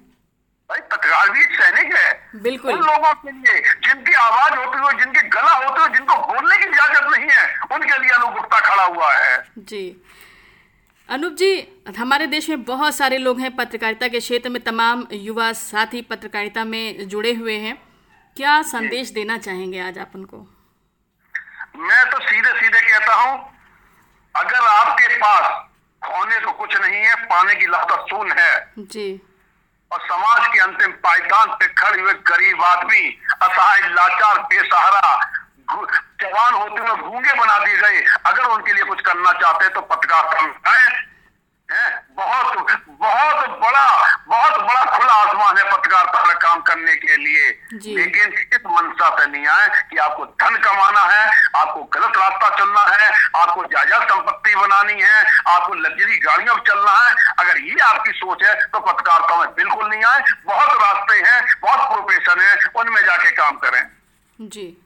भाई 0.71 0.81
पत्रकार 0.91 1.31
भी 1.31 1.41
एक 1.41 1.55
सैनिक 1.61 1.95
है। 1.95 2.43
बिल्कुल। 2.43 2.73
उन 2.73 2.81
लोगों 2.81 3.13
के 3.15 3.33
लिए 3.33 3.61
जिनकी 3.87 4.15
आवाज़ 4.15 4.55
होती 4.55 4.79
हो 4.79 4.93
जिनकी 5.01 5.23
गला 5.29 5.55
होती 5.55 5.81
हो 5.81 5.89
जिनको 5.89 6.19
बोलने 6.29 6.59
की 6.59 6.69
इजाज़त 6.69 7.09
नहीं 7.11 7.31
है 7.31 7.47
उनके 7.75 7.99
लिए 7.99 8.11
अनु 8.11 8.31
गुप्ता 8.35 8.61
खड़ा 8.61 8.85
हुआ 8.85 9.13
है। 9.15 9.43
जी। 9.59 9.83
अनूप 11.09 11.33
जी 11.33 11.51
हमारे 11.99 12.27
देश 12.27 12.49
में 12.51 12.63
बहुत 12.65 12.95
सारे 12.95 13.19
लोग 13.19 13.41
हैं 13.41 13.55
पत्रकारिता 13.57 14.09
के 14.09 14.21
क्षेत्र 14.21 14.49
में 14.49 14.63
तमाम 14.63 15.07
युवा 15.13 15.53
साथी 15.65 16.03
पत्रकारिता 16.15 16.65
में 16.65 17.09
जुड़े 17.09 17.33
हुए 17.35 17.59
हैं। 17.59 17.77
क्या 18.37 18.61
संदेश 18.71 19.11
देना 19.11 19.39
चाहेंगे 19.39 19.81
आज 19.81 19.99
आप 19.99 20.13
उनको? 20.15 20.47
मैं 21.79 22.11
तो 22.11 22.19
सीधे 22.21 22.59
सीधे 22.61 22.81
कहता 22.81 23.15
हूँ 23.15 23.39
अगर 24.35 24.67
आपके 24.71 25.17
पास 25.19 25.63
खोने 26.05 26.41
को 26.41 26.53
कुछ 26.53 26.77
नहीं 26.77 27.05
है 27.05 27.15
पाने 27.27 27.55
की 27.55 27.67
लाता 27.67 27.97
सुन 28.05 28.33
है। 28.33 28.53
जी। 28.79 29.09
और 29.91 30.01
समाज 30.01 30.47
के 30.47 30.61
अंतिम 30.61 30.93
पायदान 31.03 31.55
पे 31.55 31.67
खड़े 31.75 32.01
हुए 32.01 32.13
गरीब 32.29 32.63
आदमी 32.65 33.09
असहाय 33.43 33.89
लाचार 33.89 34.39
बेसहारा 34.43 35.15
जवान 36.21 36.55
होते 36.55 36.81
हुए 36.81 36.97
घूँगे 37.03 37.33
बना 37.35 37.59
दिए 37.59 37.77
गए। 37.77 38.01
अगर 38.27 38.45
उनके 38.45 38.73
लिए 38.73 38.85
कुछ 38.85 39.01
करना 39.01 39.33
चाहते 39.33 39.65
हैं 39.65 39.75
तो 39.75 39.81
पत्रकार 39.81 40.23
है 41.69 41.85
बहुत 42.17 42.57
बहुत 43.01 43.49
बड़ा 43.61 43.87
बहुत 44.29 44.57
बड़ा 44.59 44.85
खुला 44.89 45.13
आसमान 45.15 45.57
है 45.59 45.65
पत्रकारिता 45.71 46.25
में 46.25 46.37
काम 46.37 46.61
करने 46.61 46.95
के 46.97 47.17
लिए। 47.17 47.49
लेकिन 47.95 48.33
इस 48.33 48.61
मनसा 48.67 49.09
से 49.19 49.27
नहीं 49.27 49.47
आए 49.47 49.69
कि 49.91 49.97
आपको 49.97 50.25
धन 50.25 50.57
कमाना 50.59 51.01
है 51.03 51.25
आपको 51.57 51.83
गलत 51.95 52.17
रास्ता 52.17 52.49
चलना 52.57 52.83
है 52.83 53.11
आपको 53.37 53.65
जायदाद 53.65 54.03
संपत्ति 54.11 54.55
बनानी 54.55 55.01
है 55.03 55.25
आपको 55.47 55.75
लग्जरी 55.75 56.17
गाड़ियों 56.19 56.55
में 56.55 56.63
चलना 56.63 56.93
है। 57.01 57.15
अगर 57.39 57.61
ये 57.61 57.81
आपकी 57.81 58.13
सोच 58.13 58.43
है 58.43 58.55
तो 58.55 58.81
पत्रकारिता 58.81 59.39
में 59.39 59.55
बिल्कुल 59.57 59.89
नहीं 59.89 60.05
आए। 60.05 60.23
बहुत 60.47 60.83
रास्ते 60.83 61.21
हैं 61.21 61.43
बहुत 61.63 61.93
प्रोफेशन 61.93 62.41
है 62.41 62.57
उनमें 62.77 63.05
जाके 63.05 63.31
काम 63.33 63.57
करें। 63.57 63.83
जी। 64.39 64.84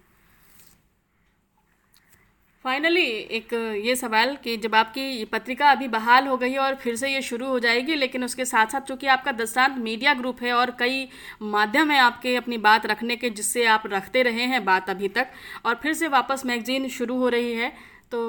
फाइनली 2.69 3.05
एक 3.37 3.53
ये 3.85 3.95
सवाल 3.97 4.35
कि 4.45 4.57
जब 4.57 4.75
आपकी 4.75 5.01
ये 5.03 5.25
पत्रिका 5.25 5.71
अभी 5.71 5.87
बहाल 5.89 6.27
हो 6.27 6.37
गई 6.37 6.51
है 6.53 6.59
और 6.59 6.75
फिर 6.75 6.97
से 6.97 7.09
ये 7.09 7.23
शुरू 7.23 7.47
हो 7.47 7.59
जाएगी 7.59 7.95
लेकिन 7.95 8.25
उसके 8.25 8.45
साथ 8.45 8.73
साथ 8.73 8.81
चूँकि 8.81 9.07
आपका 9.07 9.33
दस्तांत 9.33 9.79
मीडिया 9.79 10.13
ग्रुप 10.15 10.43
है 10.43 10.53
और 10.53 10.71
कई 10.79 11.09
माध्यम 11.55 11.91
है 11.91 11.99
आपके 12.01 12.35
अपनी 12.37 12.59
बात 12.59 12.87
रखने 12.87 13.17
के 13.17 13.31
जिससे 13.31 13.65
आप 13.67 13.83
रखते 13.87 14.23
रहे 14.23 14.47
हैं 14.53 14.65
बात 14.65 14.91
अभी 14.91 15.09
तक 15.09 15.31
और 15.65 15.79
फिर 15.83 15.93
से 15.93 16.09
वापस 16.09 16.43
मैगजीन 16.47 16.89
शुरू 16.89 17.17
हो 17.19 17.29
रही 17.29 17.55
है 17.55 17.73
तो 18.13 18.21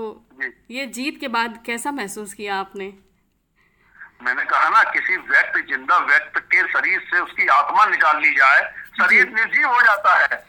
ये 0.71 0.86
जीत 0.95 1.19
के 1.19 1.28
बाद 1.28 1.62
कैसा 1.65 1.91
महसूस 1.91 2.34
किया 2.34 2.60
आपने? 2.60 2.93
मैंने 4.23 4.43
कहा 4.45 4.69
ना 4.69 4.84
किसी 4.91 5.17
व्यक्ति 5.30 5.62
ज़िंदा 5.71 5.97
व्यक्ति 6.06 6.39
के 6.54 6.67
शरीर 6.71 6.99
से 7.10 7.19
उसकी 7.19 7.47
आत्मा 7.54 7.86
निकाल 7.88 8.21
ली 8.21 8.32
जाए 8.36 8.62
शरीर 8.99 9.30
निर्जीव 9.34 9.67
हो 9.67 9.82
जाता 9.82 10.17
है। 10.17 10.47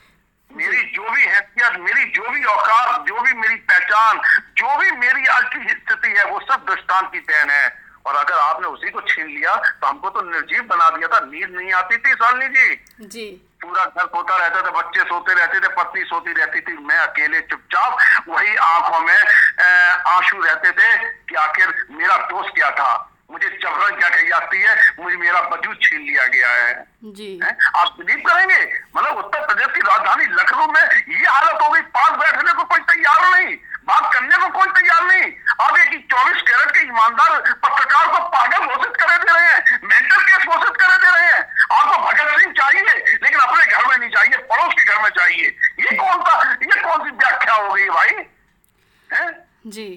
मेरी 0.56 0.80
जो 0.92 1.10
भी 1.10 1.22
हैसियत 1.22 1.78
मेरी 1.80 2.04
जो 2.10 2.30
भी 2.30 2.44
औकात 2.44 3.06
जो 3.06 3.20
भी 3.20 3.32
मेरी 3.34 3.54
पहचान 3.54 4.20
जो 4.58 4.76
भी 4.78 4.90
मेरी 4.98 5.26
आज 5.26 5.44
की 5.44 5.68
स्थिति 5.68 6.08
है 6.08 6.24
वो 6.24 6.40
सब 6.40 6.64
दृष्टान 6.70 7.06
की 7.06 7.18
देन 7.20 7.50
है। 7.50 7.68
और 8.06 8.14
अगर 8.16 8.34
आपने 8.34 8.66
उसी 8.66 8.90
को 8.90 9.00
छीन 9.00 9.26
लिया 9.26 9.54
तो 9.56 9.86
हमको 9.86 10.10
तो 10.10 10.20
निर्जीव 10.22 10.62
बना 10.62 10.88
दिया 10.90 11.08
था 11.08 11.18
नींद 11.26 11.50
नहीं 11.50 11.72
आती 11.72 11.96
थी 11.96 12.14
सालनी 12.14 12.48
जी। 12.48 13.06
जी। 13.06 13.26
पूरा 13.62 13.84
घर 13.84 14.06
सोता 14.06 14.36
रहता 14.36 14.62
था 14.62 14.70
बच्चे 14.70 15.00
सोते 15.00 15.34
रहते 15.34 15.60
थे 15.60 15.68
पत्नी 15.68 16.04
सोती 16.04 16.32
रहती 16.32 16.60
थी 16.60 16.76
मैं 16.84 16.96
अकेले 16.96 17.40
चुपचाप 17.40 17.98
वही 18.28 18.56
आँखों 18.56 19.00
में 19.00 19.14
आँसू 19.14 20.40
रहते 20.40 20.72
थे 20.72 20.96
कि 21.28 21.34
आखिर 21.34 21.74
मेरा 21.90 22.16
दोस्त 22.16 22.54
क्या 22.54 22.70
था। 22.70 23.09
मुझे 23.30 23.48
चबरन 23.62 23.96
क्या 23.96 24.08
कही 24.08 24.28
जाती 24.28 24.60
है? 24.60 24.74
मुझे 25.00 25.16
मेरा 25.16 25.40
वजूद 25.40 25.76
छीन 25.82 26.00
लिया 26.00 26.26
गया 26.26 26.50
है। 26.50 26.72
जी। 27.18 27.30
है? 27.44 27.56
आप 27.76 27.96
बिलीव 27.98 28.22
करेंगे? 28.26 28.60
मतलब 28.96 29.18
उत्तर 29.18 29.46
प्रदेश 29.46 29.74
की 29.74 29.80
राजधानी 29.80 30.24
लखनऊ 30.24 30.66
में 30.66 30.82
ये 30.82 31.26
हालत 31.28 31.62
हो 31.62 31.70
गई 31.72 31.80
पास 31.96 32.10
बैठने 32.22 32.52
को 32.52 32.64
कोई 32.64 32.80
तैयार 32.92 33.28
नहीं 33.30 33.56
बात 33.90 34.12
करने 34.14 34.36
को 34.36 34.48
कोई 34.58 34.68
तैयार 34.80 35.04
नहीं 35.04 35.30
आप 35.66 35.78
एक 35.78 36.06
चौबीस 36.10 36.42
कैरेट 36.48 36.70
के 36.76 36.82
ईमानदार 36.86 37.38
पत्रकार 37.64 38.06
को 38.06 38.18
पागल 38.34 38.66
घोषित 38.66 38.96
करे 38.96 39.16
दे 39.18 39.32
रहे 39.32 39.46
हैं 39.46 39.78
मेंटल 39.84 40.22
केस 40.22 40.46
घोषित 40.46 40.76
करे 40.82 40.98
दे 41.04 41.10
रहे 41.14 41.32
हैं 41.32 41.40
आपको 41.78 41.96
भगत 42.02 42.38
सिंह 42.40 42.52
चाहिए 42.52 42.82
लेकिन 43.22 43.38
अपने 43.38 43.66
घर 43.66 43.86
में 43.86 43.96
नहीं 43.96 44.10
चाहिए 44.10 44.36
पड़ोस 44.52 44.74
के 44.74 44.84
घर 44.84 45.02
में 45.02 45.10
चाहिए 45.18 45.46
ये 45.80 45.96
कौन 45.96 46.22
सा 46.28 46.38
ये 46.52 46.82
कौन 46.82 47.04
सी 47.04 47.16
व्याख्या 47.16 47.54
हो 47.54 47.72
गई 47.74 47.88
भाई 47.88 48.14
हैं? 49.10 49.30
जी 49.66 49.88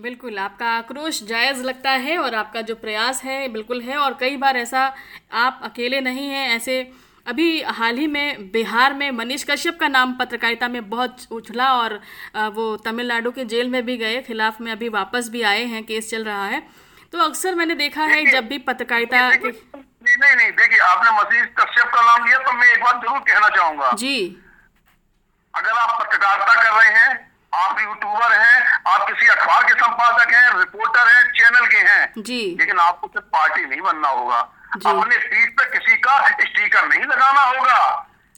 बिल्कुल 0.00 0.35
आपका 0.46 0.66
आक्रोश 0.72 1.22
जायज़ 1.24 1.62
लगता 1.64 1.90
है 2.02 2.18
और 2.18 2.34
आपका 2.36 2.60
जो 2.62 2.74
प्रयास 2.76 3.22
है 3.24 3.38
बिल्कुल 3.50 3.80
है 3.82 3.96
और 3.98 4.16
कई 4.20 4.36
बार 4.38 4.56
ऐसा 4.58 4.84
आप 5.40 5.60
अकेले 5.64 6.00
नहीं 6.02 6.28
हैं 6.28 6.48
ऐसे 6.50 6.80
अभी 7.26 7.62
हाल 7.74 7.96
ही 7.98 8.06
में 8.08 8.50
बिहार 8.50 8.94
में 8.94 9.10
मनीष 9.12 9.44
कश्यप 9.44 9.78
का 9.80 9.88
नाम 9.88 10.12
पत्रकारिता 10.16 10.68
में 10.68 10.88
बहुत 10.90 11.26
उछला 11.32 11.72
और 11.74 11.94
वो 12.54 12.66
तमिलनाडु 12.84 13.30
के 13.30 13.44
जेल 13.46 13.70
में 13.70 13.84
भी 13.86 13.96
गए 13.98 14.20
खिलाफ 14.22 14.60
में 14.60 14.70
अभी 14.72 14.88
वापस 14.90 15.28
भी 15.30 15.42
आए 15.44 15.64
हैं 15.66 15.82
केस 15.84 16.10
चल 16.10 16.24
रहा 16.24 16.44
है। 16.46 16.62
तो 17.12 17.18
अक्सर 17.20 17.54
मैंने 17.54 17.74
देखा 17.76 18.04
है 18.04 18.24
जब 18.26 18.46
भी 18.48 18.58
पत्रकारिता 18.64 19.28
नहीं 19.28 20.34
नहीं 20.36 20.50
देखिए 20.52 20.78
आपने 20.86 21.10
मसीह 21.12 21.44
कश्यप 21.58 21.90
का 21.94 22.02
नाम 22.02 22.26
लिया 22.26 22.38
तो 22.40 22.52
मैं 22.52 22.68
एक 22.68 22.82
बात 22.82 23.02
ज़रूर 23.02 23.18
कहना 23.20 23.48
चाहूँगा। 23.56 23.90
जी। 23.94 24.18
अगर 25.54 25.70
आप 25.72 26.00
पत्रकारिता 26.00 26.54
कर 26.54 26.72
रहे 26.72 26.92
हैं 26.98 27.10
आप 27.56 27.80
यूट्यूबर 27.80 28.32
हैं 28.32 28.56
आप 28.86 29.06
किसी 29.08 29.28
अखबार 29.28 29.62
के 29.62 29.74
संपादक 29.74 30.32
हैं 30.34 30.58
रिपोर्टर 30.58 31.08
हैं 31.08 31.22
चैनल 31.32 31.66
के 31.66 31.78
हैं। 31.88 32.12
जी। 32.18 32.40
लेकिन 32.60 32.78
आपको 32.80 33.06
सिर्फ़ 33.06 33.26
पार्टी 33.26 33.64
नहीं 33.66 33.80
बनना 33.80 34.08
होगा। 34.08 34.38
अपने 34.86 35.16
पीठ 35.18 35.56
पे 35.58 35.64
किसी 35.78 35.96
का 35.96 36.18
स्टिकर 36.28 36.86
नहीं 36.88 37.04
लगाना 37.04 37.42
होगा। 37.42 37.78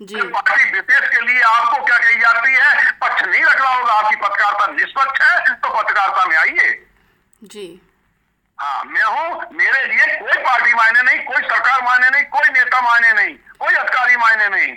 जी। 0.00 0.20
पार्टी 0.22 0.70
विशेष 0.70 1.09
के 1.11 1.20
लिए 1.26 1.40
आपको 1.42 1.85
क्या 1.85 1.98
कही 1.98 2.18
जाती 2.20 2.54
है? 2.54 2.92
पक्ष 3.00 3.22
नहीं 3.22 3.42
रखना 3.44 3.68
होगा। 3.68 3.92
आपकी 3.92 4.16
पत्रकारिता 4.16 4.66
निष्पक्ष 4.72 5.20
है 5.22 5.54
तो 5.54 5.68
पत्रकारिता 5.68 6.24
में 6.26 6.37
आइए। 6.37 6.68
जी। 7.44 7.66
हाँ 8.59 8.85
मैं 8.85 9.02
हूँ 9.04 9.48
मेरे 9.52 9.85
लिए 9.87 10.07
कोई 10.18 10.42
पार्टी 10.44 10.72
मायने 10.74 11.02
नहीं 11.02 11.18
कोई 11.24 11.42
सरकार 11.42 11.83
मायने 11.83 12.09
नहीं 12.11 12.24
कोई 12.31 12.48
नेता 12.52 12.81
मायने 12.81 13.12
नहीं 13.12 13.35
कोई 13.35 13.74
अधिकारी 13.74 14.16
मायने 14.16 14.48
नहीं। 14.48 14.74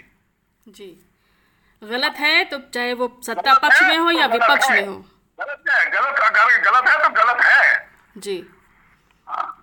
जी। 0.67 0.89
गलत 1.81 2.15
है 2.19 2.43
तो 2.45 2.57
चाहे 2.73 2.93
वो 2.93 3.07
सत्ता 3.25 3.53
पक्ष 3.59 3.81
में 3.81 3.97
हो 3.97 4.09
या 4.11 4.25
विपक्ष 4.27 4.69
में 4.71 4.85
हो। 4.87 4.93
गलत 5.39 5.63
है 5.69 5.85
गलत 5.91 6.19
अगर 6.21 6.61
गलत 6.61 6.89
है 6.89 6.97
तो 7.03 7.09
गलत 7.15 7.41
है। 7.41 7.87
जी। 8.17 8.43
हाँ। 9.27 9.57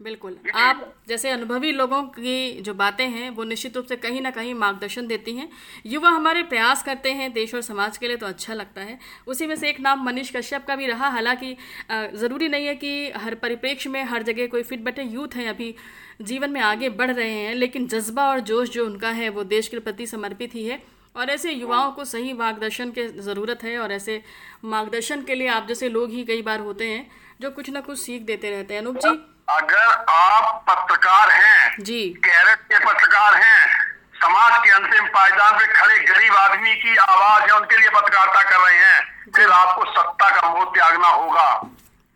बिल्कुल। 0.00 0.36
आप 0.56 0.84
जैसे 1.08 1.30
अनुभवी 1.30 1.70
लोगों 1.72 2.02
की 2.02 2.60
जो 2.60 2.74
बातें 2.74 3.06
हैं 3.08 3.28
वो 3.30 3.44
निश्चित 3.44 3.76
रूप 3.76 3.86
से 3.86 3.96
कहीं 3.96 4.20
ना 4.20 4.30
कहीं 4.30 4.54
मार्गदर्शन 4.54 5.06
देती 5.06 5.36
हैं। 5.36 5.48
युवा 5.86 6.10
हमारे 6.10 6.42
प्रयास 6.42 6.82
करते 6.82 7.12
हैं 7.12 7.32
देश 7.32 7.54
और 7.54 7.60
समाज 7.62 7.98
के 7.98 8.08
लिए 8.08 8.16
तो 8.16 8.26
अच्छा 8.26 8.54
लगता 8.54 8.80
है। 8.80 8.98
उसी 9.26 9.46
में 9.46 9.54
से 9.56 9.68
एक 9.68 9.80
नाम 9.80 10.04
मनीष 10.04 10.30
कश्यप 10.36 10.64
का 10.66 10.76
भी 10.76 10.86
रहा 10.86 11.08
हालाँकि 11.08 11.56
ज़रूरी 11.92 12.48
नहीं 12.48 12.66
है 12.66 12.74
कि 12.74 13.10
हर 13.16 13.34
परिप्रेक्ष्य 13.34 13.90
में 13.90 14.02
हर 14.04 14.22
जगह 14.22 14.46
कोई 14.46 14.62
फिट 14.62 14.80
बैठे 14.80 15.02
यूथ 15.02 15.36
हैं 15.36 15.48
अभी 15.48 15.74
जीवन 16.22 16.50
में 16.50 16.60
आगे 16.60 16.88
बढ़ 16.92 17.10
रहे 17.10 17.30
हैं 17.30 17.54
लेकिन 17.54 17.86
जज्बा 17.88 18.28
और 18.28 18.40
जोश 18.42 18.70
जो 18.70 18.86
उनका 18.86 19.10
है 19.10 19.28
वो 19.28 19.44
देश 19.44 19.68
के 19.68 19.78
प्रति 19.78 20.06
समर्पित 20.06 20.54
ही 20.54 20.66
है। 20.66 20.82
और 21.16 21.30
ऐसे 21.30 21.50
युवाओं 21.50 21.90
को 21.92 22.04
सही 22.04 22.32
मार्गदर्शन 22.32 22.90
के 22.90 23.06
ज़रूरत 23.22 23.62
है 23.64 23.78
और 23.78 23.92
ऐसे 23.92 24.22
मार्गदर्शन 24.64 25.22
के 25.22 25.34
लिए 25.34 25.48
आप 25.48 25.66
जैसे 25.66 25.88
लोग 25.88 26.10
ही 26.10 26.24
कई 26.24 26.42
बार 26.42 26.60
होते 26.60 26.86
हैं 26.86 27.10
जो 27.40 27.50
कुछ 27.50 27.70
ना 27.70 27.80
कुछ 27.80 27.98
सीख 27.98 28.22
देते 28.22 28.50
रहते 28.50 28.74
हैं। 28.74 28.80
अनूप 28.80 28.96
जी? 28.96 29.08
अगर 29.48 30.04
आप 30.08 30.64
पत्रकार 30.70 31.30
हैं 31.30 31.82
जी। 31.82 32.02
कैरेट 32.24 32.58
के 32.58 32.78
पत्रकार 32.78 33.34
हैं 33.34 33.90
समाज 34.14 34.64
के 34.64 34.70
अंतिम 34.70 35.06
पायदान 35.06 35.58
पे 35.58 35.66
खड़े 35.66 35.98
गरीब 35.98 36.34
आदमी 36.36 36.74
की 36.74 36.96
आवाज़ 36.96 37.42
है 37.42 37.56
उनके 37.56 37.76
लिए 37.76 37.90
पत्रकारिता 37.90 38.42
कर 38.50 38.60
रहे 38.60 38.78
हैं 38.78 39.32
फिर 39.36 39.50
आपको 39.50 39.84
सत्ता 39.84 40.30
का 40.30 40.48
मोह 40.48 40.64
त्यागना 40.64 41.08
होगा। 41.08 41.70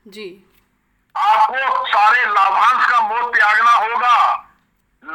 जी। 0.08 0.44
आपको 1.16 1.86
सारे 1.86 2.24
लाभांश 2.24 2.90
का 2.90 3.00
मोह 3.00 3.30
त्यागना 3.30 3.70
होगा। 3.70 4.43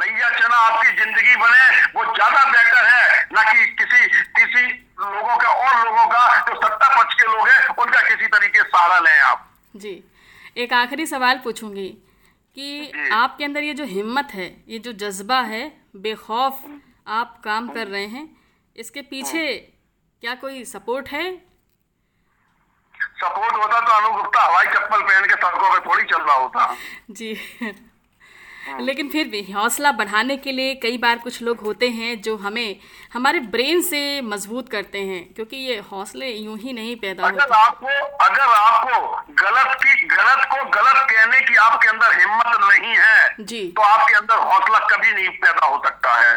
नैया 0.00 0.28
चना 0.30 0.56
आपकी 0.58 0.90
ज़िंदगी 0.96 1.36
बने 1.36 1.64
वो 1.94 2.04
ज़्यादा 2.14 2.44
बेहतर 2.50 2.84
है। 2.86 3.24
ना 3.32 3.42
कि 3.42 3.66
किसी 3.74 4.06
किसी 4.36 4.62
लोगों 5.00 5.36
का 5.36 5.48
और 5.48 5.84
लोगों 5.84 6.06
का 6.08 6.22
जो 6.38 6.54
सत्ता 6.56 6.88
पक्ष 6.94 7.14
के 7.14 7.26
लोग 7.26 7.48
हैं 7.48 7.66
उनका 7.76 8.00
किसी 8.02 8.26
तरीके 8.28 8.62
सहारा 8.62 8.98
लें 8.98 9.18
आप। 9.22 9.48
जी। 9.76 10.02
एक 10.56 10.72
आखिरी 10.74 11.06
सवाल 11.06 11.38
पूछूँगी 11.44 11.88
कि 12.56 13.10
आपके 13.12 13.44
अंदर 13.44 13.62
ये 13.62 13.74
जो 13.74 13.84
हिम्मत 13.86 14.28
है 14.34 14.48
ये 14.68 14.78
जो 14.78 14.92
जज्बा 15.02 15.40
है 15.50 15.62
बेखौफ 15.98 16.64
आप 17.10 17.40
काम 17.44 17.68
कर 17.68 17.86
रहे 17.88 18.06
हैं 18.08 18.26
इसके 18.76 19.02
पीछे 19.04 19.44
क्या 20.22 20.34
कोई 20.36 20.64
सपोर्ट 20.66 21.08
है? 21.08 21.24
सपोर्ट 22.94 23.54
होता 23.54 23.80
तो 23.80 23.92
अनु 23.92 24.10
गुप्ता 24.16 24.42
हवाई 24.42 24.66
चप्पल 24.66 25.02
पहन 25.02 25.24
के 25.24 25.34
सड़कों 25.36 25.70
पे 25.70 25.78
थोड़ी 25.86 26.04
चल 26.04 26.22
रहा 26.22 26.36
होता। 26.36 26.76
जी। 27.10 27.32
लेकिन 28.78 29.08
फिर 29.08 29.28
भी 29.28 29.40
हौसला 29.52 29.92
बढ़ाने 29.92 30.36
के 30.36 30.52
लिए 30.52 30.74
कई 30.74 30.98
बार 30.98 31.18
कुछ 31.18 31.40
लोग 31.42 31.60
होते 31.60 31.88
हैं 31.90 32.20
जो 32.22 32.36
हमें 32.36 32.76
हमारे 33.12 33.40
ब्रेन 33.54 33.82
से 33.82 34.20
मज़बूत 34.20 34.70
करते 34.72 34.98
हैं 35.00 35.22
क्योंकि 35.34 35.56
ये 35.56 35.76
हौसले 35.92 36.28
यूँ 36.28 36.58
ही 36.58 36.72
नहीं 36.72 36.94
पैदा 36.96 37.26
अगर 37.26 37.42
होते। 37.42 37.54
आपको 37.56 37.86
अगर 38.24 38.54
आपको 38.54 39.00
गलत 39.42 39.74
की 39.84 40.06
गलत 40.06 40.46
को 40.52 40.64
गलत 40.70 41.04
कहने 41.10 41.40
की 41.40 41.56
आपके 41.64 41.88
अंदर 41.88 42.18
हिम्मत 42.20 42.58
नहीं 42.64 42.94
है 42.96 43.44
जी। 43.44 43.66
तो 43.76 43.82
आपके 43.82 44.14
अंदर 44.14 44.36
हौसला 44.50 44.78
कभी 44.86 45.12
नहीं 45.12 45.28
पैदा 45.28 45.66
हो 45.66 45.82
सकता 45.86 46.14
है। 46.16 46.34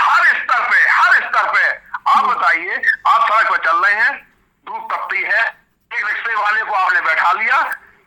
हर 0.00 0.26
स्तर 0.40 0.68
पे 0.70 0.88
हर 0.90 1.20
स्तर 1.28 1.52
पे। 1.52 1.72
आप 2.10 2.24
बताइए 2.24 2.82
आप 3.06 3.30
सड़क 3.30 3.50
पर 3.50 3.64
चल 3.64 3.84
रहे 3.84 3.94
हैं 3.94 4.12
धूप 4.66 4.92
तपती 4.92 5.22
है 5.22 5.42
एक 5.90 6.06
रिक्शे 6.06 6.34
वाले 6.34 6.62
को 6.62 6.72
आपने 6.74 7.00
बैठा 7.00 7.32
लिया 7.32 7.56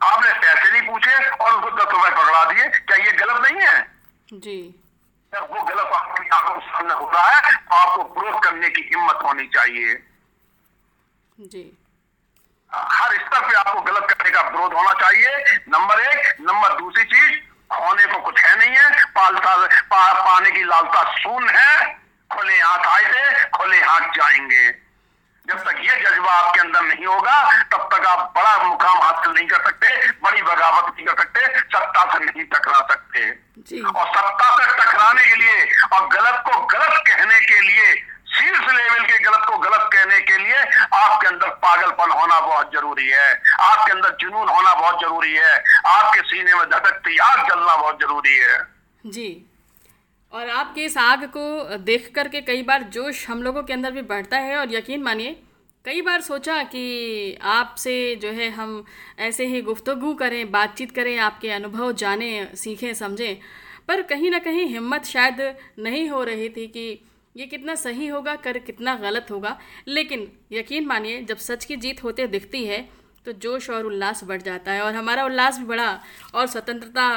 आपने 0.03 0.33
पैसे 0.33 0.71
नहीं 0.71 0.81
पूछे 0.87 1.13
और 1.27 1.53
उसको 1.53 1.69
दस 1.77 1.91
रुपए 1.91 2.09
पकड़ा 2.09 2.43
दिए 2.51 2.67
क्या 2.69 2.97
ये 2.97 3.11
गलत 3.11 3.41
नहीं 3.43 3.67
है 3.67 3.79
जी। 4.37 4.83
वो 5.33 5.63
गलत 5.63 5.91
आपकी 5.93 6.29
आँखों 6.29 6.55
के 6.55 6.67
सामने 6.67 6.93
हो 6.93 7.09
रहा 7.09 7.29
है 7.29 7.51
तो 7.51 7.75
आपको 7.75 8.21
विरोध 8.21 8.43
करने 8.43 8.69
की 8.69 8.81
हिम्मत 8.81 9.19
होनी 9.23 9.47
चाहिए। 9.47 9.93
जी। 11.39 11.77
हर 12.71 13.15
स्तर 13.17 13.47
पे 13.47 13.53
आपको 13.53 13.81
गलत 13.81 14.07
करने 14.09 14.29
का 14.29 14.41
विरोध 14.41 14.73
होना 14.73 14.93
चाहिए। 14.93 15.59
नंबर 15.69 15.99
एक। 15.99 16.41
नंबर 16.41 16.77
दूसरी 16.77 17.03
चीज़ 17.03 17.39
खोने 17.73 18.05
को 18.05 18.19
कुछ 18.19 18.39
है 18.39 18.57
नहीं 18.59 18.75
है। 18.77 19.05
पालता 19.05 19.55
पा, 19.65 20.13
पाने 20.13 20.51
की 20.51 20.63
लालसा 20.63 21.17
शून्य 21.17 21.53
है। 21.53 21.93
खुले 22.31 22.53
हाथ 22.53 22.85
आए 22.87 23.11
थे 23.13 23.49
खुले 23.49 23.77
हाथ 23.77 24.09
जाएँगे। 24.13 24.86
जब 25.47 25.59
तक 25.63 25.77
ये 25.81 25.95
जज्बा 26.01 26.31
आपके 26.31 26.59
अंदर 26.59 26.81
नहीं 26.81 27.05
होगा 27.05 27.35
तब 27.71 27.87
तक 27.93 28.05
आप 28.05 28.31
बड़ा 28.37 28.57
मुकाम 28.63 28.97
हासिल 29.01 29.31
नहीं 29.31 29.47
कर 29.47 29.63
सकते 29.63 30.07
बड़ी 30.23 30.41
बगावत 30.41 30.93
नहीं 30.95 31.05
कर 31.05 31.15
सकते 31.17 31.59
सत्ता 31.59 32.03
से 32.13 32.19
नहीं 32.25 32.43
टकरा 32.43 32.79
सकते। 32.91 33.31
जी। 33.69 33.81
और 33.81 34.05
सत्ता 34.07 34.49
से 34.55 34.65
टकराने 34.73 35.25
के 35.27 35.35
लिए 35.35 35.65
और 35.93 36.07
गलत 36.07 36.43
को 36.47 36.59
गलत 36.65 37.03
कहने 37.07 37.39
के 37.39 37.61
लिए 37.61 37.95
शीर्ष 38.33 38.59
लेवल 38.59 39.05
के 39.05 39.17
गलत 39.19 39.45
को 39.47 39.57
गलत 39.57 39.89
कहने 39.93 40.19
के 40.19 40.37
लिए 40.37 40.57
आपके 40.93 41.27
अंदर 41.27 41.49
पागलपन 41.63 42.11
होना 42.11 42.39
बहुत 42.39 42.71
ज़रूरी 42.73 43.07
है। 43.07 43.29
आपके 43.59 43.91
अंदर 43.91 44.17
जुनून 44.21 44.49
होना 44.49 44.73
बहुत 44.73 44.99
ज़रूरी 45.01 45.33
है। 45.33 45.53
आपके 45.87 46.21
सीने 46.21 46.53
में 46.53 46.69
धड़कती 46.69 47.17
आग 47.17 47.47
जलना 47.49 47.75
बहुत 47.75 47.99
ज़रूरी 48.01 48.37
है। 48.37 48.59
जी। 49.05 49.29
और 50.33 50.49
आपके 50.49 50.85
इस 50.85 50.97
आग 50.97 51.23
को 51.27 51.77
देख 51.77 52.11
कर 52.15 52.27
के 52.27 52.41
कई 52.41 52.61
बार 52.63 52.83
जोश 52.83 53.27
हम 53.29 53.43
लोगों 53.43 53.63
के 53.63 53.73
अंदर 53.73 53.91
भी 53.91 54.01
बढ़ता 54.01 54.37
है 54.37 54.57
और 54.57 54.73
यकीन 54.75 55.03
मानिए, 55.03 55.35
कई 55.85 56.01
बार 56.01 56.21
सोचा 56.21 56.61
कि 56.63 57.37
आपसे 57.41 58.15
जो 58.15 58.29
है 58.29 58.49
हम 58.49 58.83
ऐसे 59.19 59.45
ही 59.45 59.61
गुफ्तगू 59.61 60.13
करें, 60.13 60.51
बातचीत 60.51 60.91
करें, 60.91 61.17
आपके 61.17 61.49
अनुभव 61.49 61.91
जानें, 61.91 62.55
सीखें, 62.55 62.93
समझें। 62.93 63.37
पर 63.87 64.01
कहीं 64.01 64.31
ना 64.31 64.39
कहीं 64.39 64.65
हिम्मत 64.65 65.05
शायद 65.05 65.41
नहीं 65.79 66.07
हो 66.09 66.23
रही 66.23 66.49
थी 66.49 66.67
कि 66.67 66.99
ये 67.35 67.45
कितना 67.45 67.75
सही 67.75 68.07
होगा, 68.07 68.35
कर 68.35 68.57
कितना 68.59 68.95
गलत 68.95 69.27
होगा। 69.31 69.57
लेकिन 69.87 70.27
यकीन 70.51 70.85
मानिए, 70.85 71.21
जब 71.21 71.37
सच 71.37 71.65
की 71.65 71.75
जीत 71.75 72.03
होते 72.03 72.27
दिखती 72.27 72.65
है 72.65 72.87
तो 73.25 73.31
जोश 73.33 73.69
और 73.69 73.85
उल्लास 73.85 74.23
बढ़ 74.23 74.41
जाता 74.41 74.71
है 74.71 74.81
और 74.81 74.95
हमारा 74.95 75.25
उल्लास 75.25 75.57
भी 75.59 75.65
बढ़ा 75.65 75.99
और 76.33 76.47
स्वतंत्रता 76.47 77.07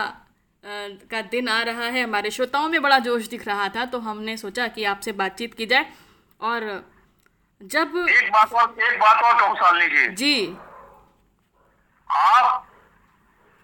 का 0.64 1.20
दिन 1.23 1.49
आ 1.49 1.62
रहा 1.62 1.85
है 1.85 2.03
हमारे 2.03 2.31
श्रोताओं 2.31 2.68
में 2.68 2.81
बड़ा 2.83 2.99
जोश 2.99 3.29
दिख 3.29 3.46
रहा 3.46 3.68
था 3.68 3.85
तो 3.85 3.99
हमने 3.99 4.37
सोचा 4.37 4.66
कि 4.68 4.85
आपसे 4.85 5.12
बातचीत 5.12 5.55
की 5.55 5.66
जाए। 5.66 5.87
और 6.40 6.61
जब 7.62 7.96
एक 8.11 8.31
बात 8.33 8.53
और 8.53 8.77
एक 8.83 8.99
बात 9.01 9.23
और 9.23 9.40
कहूँ 9.40 9.57
सालनी 9.57 9.88
जी। 9.88 10.07
जी। 10.14 10.57
आप 12.11 12.66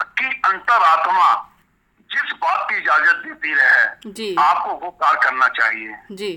की 0.00 0.26
अंतरात्मा 0.46 1.28
जिस 2.10 2.32
बात 2.42 2.66
की 2.70 2.76
इजाज़त 2.76 3.22
देती 3.24 3.54
रहे 3.54 4.10
जी। 4.12 4.34
आपको 4.38 4.74
वो 4.76 4.90
कार्य 4.92 5.20
करना 5.22 5.48
चाहिए। 5.48 5.96
जी। 6.12 6.32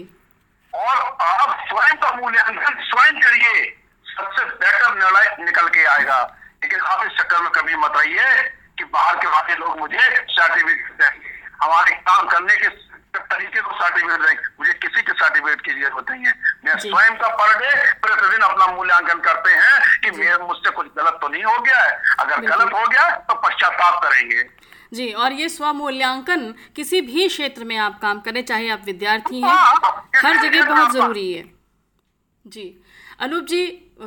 और 0.74 0.96
आप 1.22 1.66
स्वयं 1.70 1.96
का 1.96 2.16
मूल्यांकन 2.16 2.84
स्वयं 2.84 3.20
करिए 3.22 3.66
सबसे 4.06 4.46
बेटर 4.46 4.96
निर्णय 4.96 5.36
निकल 5.46 5.68
के 5.70 5.86
आएगा। 5.88 6.24
लेकिन 6.64 6.80
आप 6.82 7.06
इस 7.06 7.18
चक्कर 7.20 7.42
में 7.42 7.52
कभी 7.52 7.76
मत 7.76 7.94
रहिए 7.98 8.59
कि 8.80 8.84
बाहर 8.92 9.16
के 9.22 9.28
वाले 9.28 9.56
लोग 9.56 9.80
मुझे 9.80 10.06
सर्टिफिकेट 10.34 10.92
देंगे 11.02 11.38
हमारे 11.64 11.96
काम 12.08 12.28
करने 12.28 12.56
के 12.56 12.70
तरीके 13.10 13.62
को 13.62 13.72
सर्टिफिकेट 13.74 14.22
देंगे 14.22 14.44
मुझे 14.60 14.74
किसी 14.84 15.02
के 15.02 15.14
सर्टिफिकेट 15.14 15.62
की 15.62 15.74
ज़रूरत 15.82 16.12
नहीं 16.12 16.26
है। 16.26 16.34
मैं 16.66 16.78
स्वयं 16.80 17.16
का 17.18 17.28
पर 17.36 17.54
डे 17.60 17.72
प्रतिदिन 18.04 18.42
अपना 18.48 18.68
मूल्यांकन 18.76 19.20
करते 19.28 19.54
हैं 19.56 19.76
कि 20.04 20.12
मेरे 20.18 20.38
मुझसे 20.44 20.72
कुछ 20.72 20.88
गलत 20.98 21.20
तो 21.22 21.28
नहीं 21.28 21.44
हो 21.44 21.58
गया 21.60 21.82
है। 21.82 21.92
अगर 22.20 22.46
गलत 22.46 22.74
हो 22.74 22.88
गया 22.88 23.10
तो 23.30 23.36
पश्चाताप 23.48 24.02
करेंगे। 24.04 24.44
जी 24.94 25.12
और 25.14 25.34
ये 25.34 25.50
स्वमूल्यांकन 25.50 26.52
किसी 26.76 27.02
भी 27.04 27.28
क्षेत्र 27.28 27.64
में 27.64 27.76
आप 27.80 28.00
काम 28.02 28.20
करें 28.22 28.42
चाहे 28.46 28.70
आप 28.70 28.82
विद्यार्थी 28.86 29.42
हैं 29.42 29.50
हाँ, 29.50 30.10
हर 30.16 30.38
जगह 30.38 30.66
बहुत 30.66 30.92
ज़रूरी 30.94 31.32
है। 31.34 31.44
जी 32.46 32.66
अनूप 33.20 33.46
जी 33.46 33.66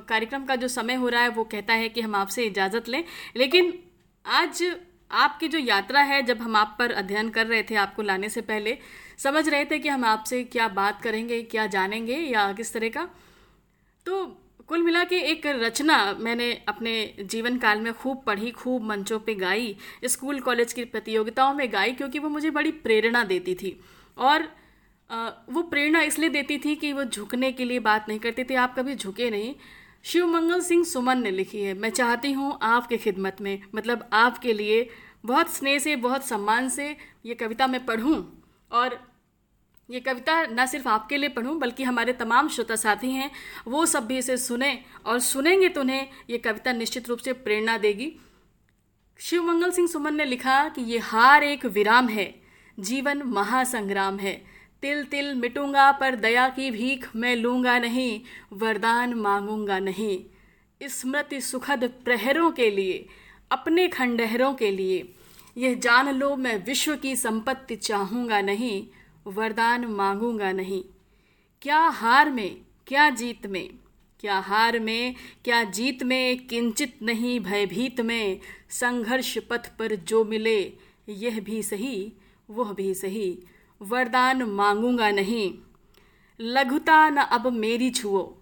कार्यक्रम 0.08 0.44
का 0.46 0.56
जो 0.56 0.68
समय 0.70 0.94
हो 0.94 1.08
रहा 1.08 1.22
है 1.22 1.28
वो 1.30 1.44
कहता 1.46 1.74
है 1.74 1.88
कि 1.88 2.00
हम 2.00 2.14
आपसे 2.16 2.44
इजाज़त 2.44 2.88
लें 2.88 3.02
लेकिन 3.36 3.72
आज 4.24 4.62
आपकी 5.10 5.48
जो 5.48 5.58
यात्रा 5.58 6.00
है, 6.00 6.22
जब 6.22 6.40
हम 6.40 6.56
आप 6.56 6.76
पर 6.78 6.92
अध्ययन 6.92 7.28
कर 7.30 7.46
रहे 7.46 7.62
थे 7.62 7.74
आपको 7.74 8.02
लाने 8.02 8.28
से 8.28 8.40
पहले, 8.40 8.76
समझ 9.18 9.48
रहे 9.48 9.64
थे 9.64 9.78
कि 9.78 9.88
हम 9.88 10.04
आपसे 10.04 10.42
क्या 10.44 10.68
बात 10.70 11.02
करेंगे, 11.02 11.42
क्या 11.42 11.66
जानेंगे 11.66 12.16
या 12.16 12.52
किस 12.52 12.72
तरह 12.72 12.88
का 12.88 13.08
तो 14.06 14.24
कुल 14.68 14.82
मिला 14.82 15.02
के 15.04 15.16
एक 15.22 15.46
रचना 15.46 15.96
मैंने 16.14 16.52
अपने 16.68 16.92
जीवन 17.20 17.56
काल 17.58 17.80
में 17.80 17.92
खूब 17.94 18.22
पढ़ी, 18.26 18.50
खूब 18.52 18.82
मंचों 18.82 19.18
पे 19.20 19.34
गाई, 19.34 19.76
स्कूल, 20.04 20.40
कॉलेज 20.40 20.72
की 20.72 20.84
प्रतियोगिताओं 20.86 21.54
में 21.54 21.72
गाई, 21.72 21.92
क्योंकि 21.92 22.18
वो 22.18 22.28
मुझे 22.28 22.50
बड़ी 22.50 22.70
प्रेरणा 22.80 23.24
देती 23.24 23.54
थी। 23.54 23.78
और 24.18 24.48
वो 25.50 25.62
प्रेरणा 25.64 26.00
इसलिए 26.02 26.28
देती 26.30 26.58
थी 26.58 26.74
कि 26.74 26.92
वो 26.92 27.04
झुकने 27.04 27.52
के 27.52 27.64
लिए 27.64 27.78
बात 27.80 28.08
नहीं 28.08 28.18
करती 28.18 28.44
थी। 28.44 28.54
आप 28.54 28.74
कभी 28.78 28.94
झुके 28.94 29.30
नहीं। 29.30 29.54
शिव 30.04 30.26
मंगल 30.26 30.60
सिंह 30.60 30.84
सुमन 30.84 31.18
ने 31.18 31.30
लिखी 31.30 31.60
है, 31.62 31.74
मैं 31.74 31.90
चाहती 31.90 32.32
हूँ 32.32 32.58
आपके 32.62 32.96
खिदमत 32.96 33.36
में 33.40 33.62
मतलब 33.74 34.08
आपके 34.12 34.52
लिए 34.52 34.88
बहुत 35.24 35.52
स्नेह 35.52 35.78
से, 35.78 35.96
बहुत 35.96 36.24
सम्मान 36.24 36.68
से 36.68 36.96
ये 37.26 37.34
कविता 37.34 37.66
मैं 37.66 37.84
पढ़ूँ। 37.86 38.16
और 38.70 38.98
ये 39.88 40.00
कविता 40.00 40.42
न 40.42 40.66
सिर्फ़ 40.66 40.88
आपके 40.88 41.16
लिए 41.16 41.28
पढ़ूं, 41.28 41.58
बल्कि 41.58 41.84
हमारे 41.84 42.12
तमाम 42.12 42.48
श्रोता 42.48 42.76
साथी 42.76 43.10
हैं, 43.10 43.30
वो 43.68 43.84
सब 43.86 44.06
भी 44.06 44.18
इसे 44.18 44.36
सुने 44.36 44.78
और 45.06 45.18
सुनेंगे 45.20 45.68
तो 45.68 45.80
उन्हें 45.80 46.08
ये 46.30 46.38
कविता 46.38 46.72
निश्चित 46.72 47.08
रूप 47.08 47.18
से 47.18 47.32
प्रेरणा 47.32 47.76
देगी। 47.78 48.12
शिव 49.20 49.42
मंगल 49.42 49.70
सिंह 49.70 49.88
सुमन 49.88 50.14
ने 50.14 50.24
लिखा 50.24 50.68
कि 50.68 50.82
ये 50.82 50.98
हार 51.00 51.44
एक 51.44 51.66
विराम 51.66 52.08
है, 52.08 52.34
जीवन 52.78 53.22
महासंग्राम 53.22 54.18
है। 54.18 54.40
तिल 54.82 55.04
तिल 55.04 55.34
मिटूँगा, 55.34 55.90
पर 55.92 56.14
दया 56.14 56.48
की 56.48 56.70
भीख 56.70 57.08
मैं 57.16 57.36
लूँगा 57.36 57.78
नहीं, 57.78 58.20
वरदान 58.52 59.14
मांगूँगा 59.14 59.78
नहीं। 59.78 60.18
स्मृति 60.88 61.40
सुखद 61.40 61.84
प्रहरों 62.04 62.50
के 62.50 62.70
लिए, 62.70 63.06
अपने 63.50 63.88
खंडहरों 63.88 64.54
के 64.54 64.70
लिए, 64.70 65.12
यह 65.58 65.74
जान 65.74 66.14
लो 66.14 66.36
मैं 66.36 66.64
विश्व 66.64 66.96
की 66.96 67.16
संपत्ति 67.16 67.76
चाहूँगा 67.76 68.40
नहीं, 68.40 68.86
वरदान 69.26 69.84
मांगूँगा 69.84 70.52
नहीं। 70.52 70.82
क्या 71.62 71.78
हार 71.78 72.30
में, 72.30 72.56
क्या 72.86 73.10
जीत 73.10 73.46
में, 73.46 73.70
क्या 74.20 74.38
हार 74.38 74.78
में, 74.78 75.14
क्या 75.44 75.64
जीत 75.64 76.02
में 76.02 76.46
किंचित 76.46 76.96
नहीं 77.02 77.40
भयभीत 77.40 78.00
में, 78.00 78.40
संघर्ष 78.70 79.38
पथ 79.38 79.70
पर 79.78 79.94
जो 79.94 80.24
मिले, 80.24 80.72
यह 81.08 81.40
भी 81.40 81.62
सही, 81.62 82.12
वह 82.50 82.72
भी 82.72 82.94
सही। 82.94 83.38
वरदान 83.82 84.42
मांगूँगा 84.42 85.10
नहीं। 85.10 85.54
लघुता 86.40 87.10
न 87.10 87.16
अब 87.16 87.52
मेरी 87.52 87.90
छुओ। 87.90 88.32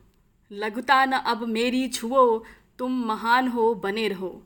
लघुता 0.52 1.04
न 1.04 1.12
अब 1.12 1.48
मेरी 1.48 1.88
छुओ, 1.88 2.44
तुम 2.78 2.92
महान 3.04 3.48
हो, 3.48 3.74
बने 3.74 4.08
रहो। 4.08 4.42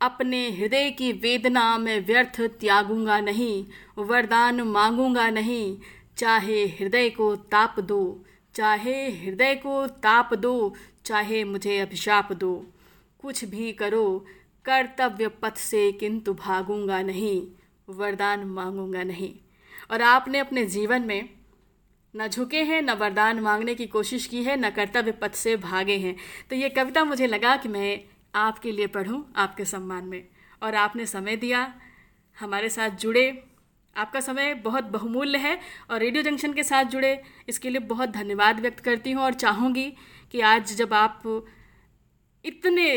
अपने 0.00 0.50
हृदय 0.50 0.90
की 0.90 1.12
वेदना 1.12 1.78
में 1.78 2.06
व्यर्थ 2.06 2.40
त्यागूँगा 2.40 3.20
नहीं, 3.20 3.66
वरदान 3.98 4.60
मांगूँगा 4.60 5.30
नहीं। 5.30 5.78
चाहे 6.16 6.66
हृदय 6.66 7.10
को 7.10 7.36
ताप 7.36 7.80
दो, 7.80 8.24
चाहे 8.54 9.10
हृदय 9.10 9.54
को 9.54 9.86
ताप 9.86 10.34
दो, 10.34 10.74
चाहे 11.04 11.44
मुझे 11.44 11.78
अभिशाप 11.78 12.32
दो। 12.32 12.66
कुछ 13.18 13.44
भी 13.44 13.72
करो, 13.72 14.26
कर्तव्य 14.64 15.28
पथ 15.28 15.56
से 15.56 15.92
किंतु 15.92 16.34
भागूँगा 16.34 17.02
नहीं, 17.02 17.46
वरदान 17.88 18.44
मांगूँगा 18.44 19.02
नहीं। 19.02 19.34
और 19.90 20.02
आपने 20.02 20.38
अपने 20.38 20.64
जीवन 20.66 21.02
में 21.02 21.30
न 22.16 22.28
झुके 22.28 22.62
हैं, 22.62 22.82
न 22.82 22.90
वरदान 22.90 23.40
मांगने 23.40 23.74
की 23.74 23.86
कोशिश 23.86 24.26
की 24.26 24.42
है, 24.44 24.56
न 24.56 24.70
कर्तव्य 24.70 25.12
पथ 25.12 25.32
से 25.32 25.56
भागे 25.56 25.96
हैं। 25.96 26.16
तो 26.50 26.56
ये 26.56 26.68
कविता 26.68 27.04
मुझे 27.04 27.26
लगा 27.26 27.56
कि 27.56 27.68
मैं 27.68 28.00
आपके 28.34 28.72
लिए 28.72 28.86
पढ़ूं, 28.86 29.22
आपके 29.36 29.64
सम्मान 29.64 30.04
में। 30.04 30.28
और 30.62 30.74
आपने 30.74 31.06
समय 31.06 31.36
दिया 31.36 31.74
हमारे 32.40 32.68
साथ 32.68 32.90
जुड़े। 32.90 33.44
आपका 33.96 34.20
समय 34.20 34.54
बहुत 34.54 34.84
बहुमूल्य 34.84 35.38
है 35.38 35.60
और 35.90 36.00
रेडियो 36.00 36.22
जंक्शन 36.22 36.52
के 36.52 36.62
साथ 36.62 36.84
जुड़े। 36.84 37.22
इसके 37.48 37.70
लिए 37.70 37.80
बहुत 37.80 38.08
धन्यवाद 38.08 38.60
व्यक्त 38.60 38.80
करती 38.80 39.12
हूँ 39.12 39.22
और 39.22 39.34
चाहूँगी 39.34 39.90
कि 40.32 40.40
आज 40.40 40.74
जब 40.76 40.94
आप 40.94 41.22
इतने, 42.44 42.90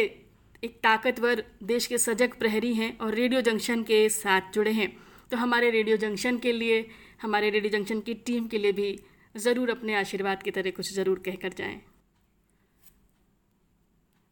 एक 0.63 0.79
ताकतवर 0.83 1.43
देश 1.63 1.87
के 1.87 1.97
सजग 1.97 2.33
प्रहरी 2.39 2.73
हैं 2.73 2.97
और 2.97 3.13
रेडियो 3.13 3.41
जंक्शन 3.41 3.83
के 3.83 4.09
साथ 4.09 4.41
जुड़े 4.53 4.71
हैं 4.71 5.06
तो 5.31 5.37
हमारे 5.37 5.69
रेडियो 5.71 5.97
जंक्शन 5.97 6.37
के 6.37 6.51
लिए, 6.51 6.85
हमारे 7.21 7.49
रेडियो 7.49 7.71
जंक्शन 7.71 8.01
की 8.01 8.13
टीम 8.25 8.47
के 8.47 8.57
लिए 8.57 8.71
भी 8.71 8.97
ज़रूर 9.35 9.69
अपने 9.69 9.95
आशीर्वाद 9.95 10.43
की 10.43 10.51
तरह 10.51 10.71
कुछ 10.71 10.93
ज़रूर 10.93 11.19
कह 11.25 11.35
कर 11.41 11.53
जाएँ। 11.53 11.79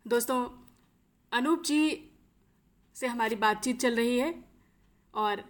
दोस्तों, 0.05 0.37
अनूप 1.31 1.63
जी 1.65 2.11
से 2.95 3.07
हमारी 3.07 3.35
बातचीत 3.37 3.79
चल 3.79 3.95
रही 3.95 4.17
है 4.19 4.33
और 5.13 5.43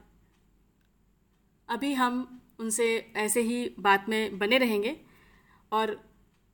अभी 1.70 1.94
हम 1.94 2.42
उनसे 2.60 2.88
ऐसे 3.18 3.42
ही 3.42 3.58
बात 3.80 4.06
में 4.10 4.38
बने 4.40 4.58
रहेंगे 4.58 4.96
और 5.72 5.98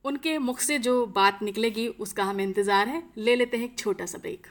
उनके 0.04 0.36
मुख 0.40 0.60
से 0.60 0.78
जो 0.80 0.94
बात 1.16 1.42
निकलेगी 1.42 1.86
उसका 2.00 2.24
हमें 2.24 2.44
इंतज़ार 2.44 2.88
है। 2.88 3.02
ले 3.18 3.36
लेते 3.36 3.56
हैं 3.56 3.64
एक 3.64 3.78
छोटा 3.78 4.06
सा 4.06 4.18
ब्रेक 4.18 4.46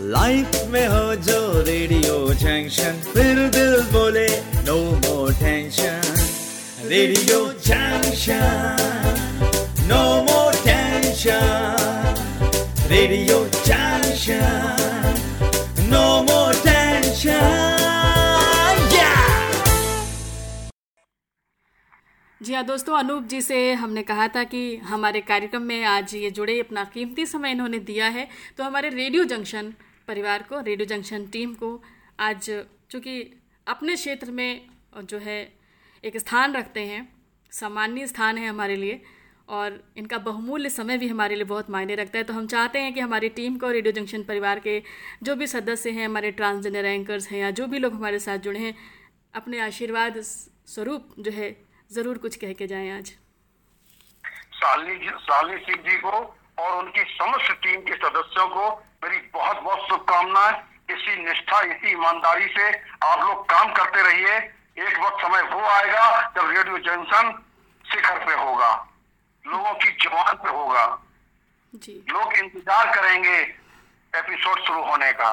लाइफ 0.00 0.64
में 0.72 0.86
हो 0.88 1.14
जो 1.24 1.38
रेडियो 1.66 2.14
जंक्शन 2.42 3.00
फिर 3.12 3.36
दिल 3.56 3.74
बोले 3.92 4.26
no 4.66 4.76
more 5.04 5.32
tension 5.40 6.00
radio 6.92 7.38
junction 7.66 8.76
no 9.90 10.02
more 10.28 10.54
tension 10.64 12.14
radio 12.92 13.44
junction 13.66 15.20
no 15.92 16.04
more 16.30 16.51
जी 22.42 22.54
हाँ 22.54 22.64
दोस्तों, 22.66 22.94
अनूप 22.98 23.24
जी 23.24 23.40
से 23.40 23.56
हमने 23.72 24.02
कहा 24.02 24.26
था 24.28 24.42
कि 24.44 24.76
हमारे 24.76 25.20
कार्यक्रम 25.20 25.62
में 25.62 25.84
आज 25.84 26.14
ये 26.14 26.30
जुड़े 26.30 26.58
अपना 26.60 26.84
कीमती 26.84 27.26
समय 27.26 27.50
इन्होंने 27.50 27.78
दिया 27.80 28.06
है। 28.06 28.26
तो 28.56 28.64
हमारे 28.64 28.88
रेडियो 28.88 29.24
जंक्शन 29.24 29.72
परिवार 30.08 30.42
को, 30.42 30.60
रेडियो 30.60 30.86
जंक्शन 30.86 31.26
टीम 31.26 31.52
को 31.54 31.70
आज 32.20 32.50
चूँकि 32.90 33.22
अपने 33.66 33.94
क्षेत्र 33.94 34.30
में 34.30 34.60
जो 35.04 35.18
है 35.18 35.38
एक 36.04 36.18
स्थान 36.18 36.54
रखते 36.54 36.80
हैं, 36.80 37.08
सामान्य 37.52 38.06
स्थान 38.06 38.38
है 38.38 38.48
हमारे 38.48 38.76
लिए 38.76 39.00
और 39.48 39.82
इनका 39.96 40.18
बहुमूल्य 40.20 40.70
समय 40.70 40.98
भी 40.98 41.08
हमारे 41.08 41.34
लिए 41.34 41.44
बहुत 41.46 41.70
मायने 41.70 41.94
रखता 41.94 42.18
है। 42.18 42.24
तो 42.24 42.34
हम 42.34 42.46
चाहते 42.48 42.78
हैं 42.78 42.92
कि 42.94 43.00
हमारी 43.00 43.28
टीम 43.30 43.56
को, 43.56 43.70
रेडियो 43.70 43.92
जंक्शन 43.92 44.22
परिवार 44.24 44.58
के 44.58 44.82
जो 45.22 45.36
भी 45.36 45.46
सदस्य 45.48 45.90
हैं, 45.90 46.06
हमारे 46.06 46.30
ट्रांसजेंडर 46.32 46.84
एंकर्स 46.86 47.28
हैं 47.28 47.40
या 47.40 47.50
जो 47.52 47.66
भी 47.66 47.78
लोग 47.78 47.94
हमारे 47.94 48.18
साथ 48.20 48.38
जुड़े 48.40 48.60
हैं, 48.60 48.74
अपने 49.34 49.60
आशीर्वाद 49.62 50.20
स्वरूप 50.20 51.14
जो 51.18 51.30
है 51.32 51.56
ज़रूर 51.92 52.18
कुछ 52.18 52.36
कह 52.36 52.52
के 52.52 52.66
जाएँ 52.66 52.90
आज। 52.90 53.08
साली 54.54 54.94
साली 55.22 55.56
सिंह 55.58 55.82
जी 55.88 55.96
को 55.98 56.10
और 56.58 56.76
उनकी 56.76 57.02
समस्त 57.10 57.50
टीम 57.62 57.80
के 57.82 57.94
सदस्यों 57.96 58.46
को 58.48 58.68
मेरी 59.04 59.18
बहुत 59.34 59.62
बहुत 59.62 59.88
शुभकामनाएँ। 59.88 60.54
इसी 60.90 61.16
निष्ठा 61.24 61.60
इसी 61.64 61.90
ईमानदारी 61.90 62.46
से 62.48 62.70
आप 63.04 63.20
लोग 63.20 63.44
काम 63.50 63.72
करते 63.74 64.02
रहिए। 64.02 64.36
एक 64.80 64.98
वक्त 64.98 65.22
समय 65.22 65.42
वो 65.52 65.60
आएगा 65.68 66.06
जब 66.36 66.50
रेडियो 66.50 66.78
जंक्शन 66.80 67.30
शिखर 67.84 68.24
पे 68.26 68.34
होगा 68.34 68.72
लोगों 69.44 69.74
की 69.74 69.90
जवान 70.02 70.34
पे 70.34 70.50
होगा। 70.50 70.84
जी। 71.72 71.94
लोग 72.10 72.32
इंतज़ार 72.34 72.94
करेंगे 72.94 73.38
एपिसोड 74.12 74.66
शुरू 74.66 74.82
होने 74.82 75.12
का। 75.14 75.32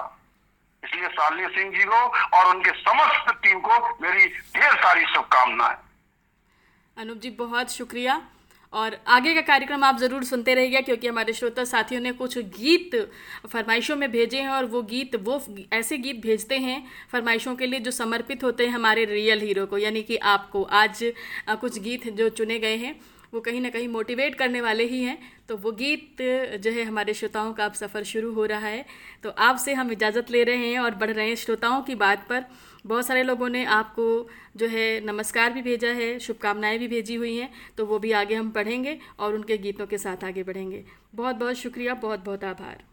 इसलिए 0.84 1.08
साली 1.10 1.48
सिंह 1.56 1.78
जी 1.78 1.86
को 1.86 2.08
और 2.38 2.56
उनके 2.56 2.72
समस्त 2.80 3.38
टीम 3.44 3.60
को 3.62 3.80
मेरी 4.02 4.28
ढेर 4.28 4.74
सारी 4.78 5.06
शुभकामनाएँ। 5.14 5.88
अनूप 6.98 7.18
जी, 7.18 7.30
बहुत 7.32 7.72
शुक्रिया। 7.72 8.22
और 8.74 8.98
आगे 9.08 9.34
का 9.36 9.42
कार्यक्रम 9.44 9.84
आप 9.84 9.98
ज़रूर 10.00 10.24
सुनते 10.24 10.54
रहिएगा, 10.54 10.80
क्योंकि 10.82 11.08
हमारे 11.08 11.34
श्रोता 11.34 11.64
साथियों 11.64 12.02
ने 12.02 12.12
कुछ 12.14 12.38
गीत 12.38 12.96
फरमाइशों 13.48 13.96
में 13.96 14.10
भेजे 14.12 14.42
हैं, 14.42 14.50
और 14.50 14.66
वो 14.66 14.82
गीत, 14.84 15.16
वो 15.18 15.42
ऐसे 15.74 15.98
गीत 15.98 16.22
भेजते 16.22 16.58
हैं 16.58 16.84
फरमाइशों 17.12 17.56
के 17.56 17.68
लिए 17.68 17.80
जो 17.80 17.92
समर्पित 17.94 18.44
होते 18.44 18.66
हैं 18.66 18.74
हमारे 18.74 19.06
रियल 19.06 19.42
हीरो 19.42 19.66
को, 19.66 19.78
यानी 19.78 20.04
कि 20.04 20.18
आपको। 20.28 20.64
आज 20.64 21.04
कुछ 21.52 21.80
गीत 21.80 22.08
जो 22.10 22.30
चुने 22.32 22.60
गए 22.60 22.76
हैं, 22.78 23.00
वो 23.34 23.40
कहीं 23.42 23.62
ना 23.62 23.70
कहीं 23.70 23.88
मोटिवेट 23.88 24.36
करने 24.36 24.62
वाले 24.62 24.86
ही 24.86 25.02
हैं। 25.04 25.18
तो 25.50 25.58
वो 25.58 25.72
गीत 25.74 26.22
जो 26.62 26.72
है 26.72 26.84
हमारे 26.84 27.14
श्रोताओं 27.14 27.54
का 27.54 27.66
अब 27.66 27.74
सफ़र 27.74 28.04
शुरू 28.06 28.34
हो 28.34 28.46
रहा 28.46 28.68
है। 28.68 28.86
तो 29.24 29.30
आपसे 29.30 29.74
हम 29.74 29.92
इजाज़त 29.92 30.32
ले 30.32 30.44
रहे 30.44 30.68
हैं 30.68 30.80
और 30.80 30.96
बढ़ 30.96 31.12
रहे 31.12 31.28
हैं 31.28 31.36
श्रोताओं 31.38 31.82
की 31.82 31.96
बात 31.98 32.28
पर। 32.30 32.46
बहुत 32.86 33.06
सारे 33.06 33.24
लोगों 33.24 33.50
ने 33.50 33.64
आपको 33.66 34.06
जो 34.56 34.68
है 34.68 35.00
नमस्कार 35.06 35.54
भी 35.54 35.62
भेजा 35.62 35.90
है, 35.90 36.20
शुभकामनाएँ 36.20 36.78
भी 36.80 36.88
भेजी 36.88 37.16
हुई 37.16 37.36
हैं 37.38 37.52
तो 37.78 37.86
वो 37.86 38.00
भी 38.00 38.12
आगे 38.12 38.36
हम 38.36 38.52
पढ़ेंगे 38.52 39.00
और 39.20 39.34
उनके 39.34 39.58
गीतों 39.58 39.88
के 39.88 39.98
साथ 39.98 40.24
आगे 40.24 40.44
बढ़ेंगे। 40.44 40.84
बहुत 41.16 41.36
बहुत 41.36 41.56
शुक्रिया 41.56 41.94
बहुत 41.94 42.20
बहुत 42.20 42.44
आभार 42.44 42.84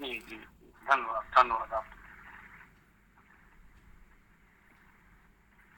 धन्यवाद 0.00 1.24
धन्यवाद 1.36 1.82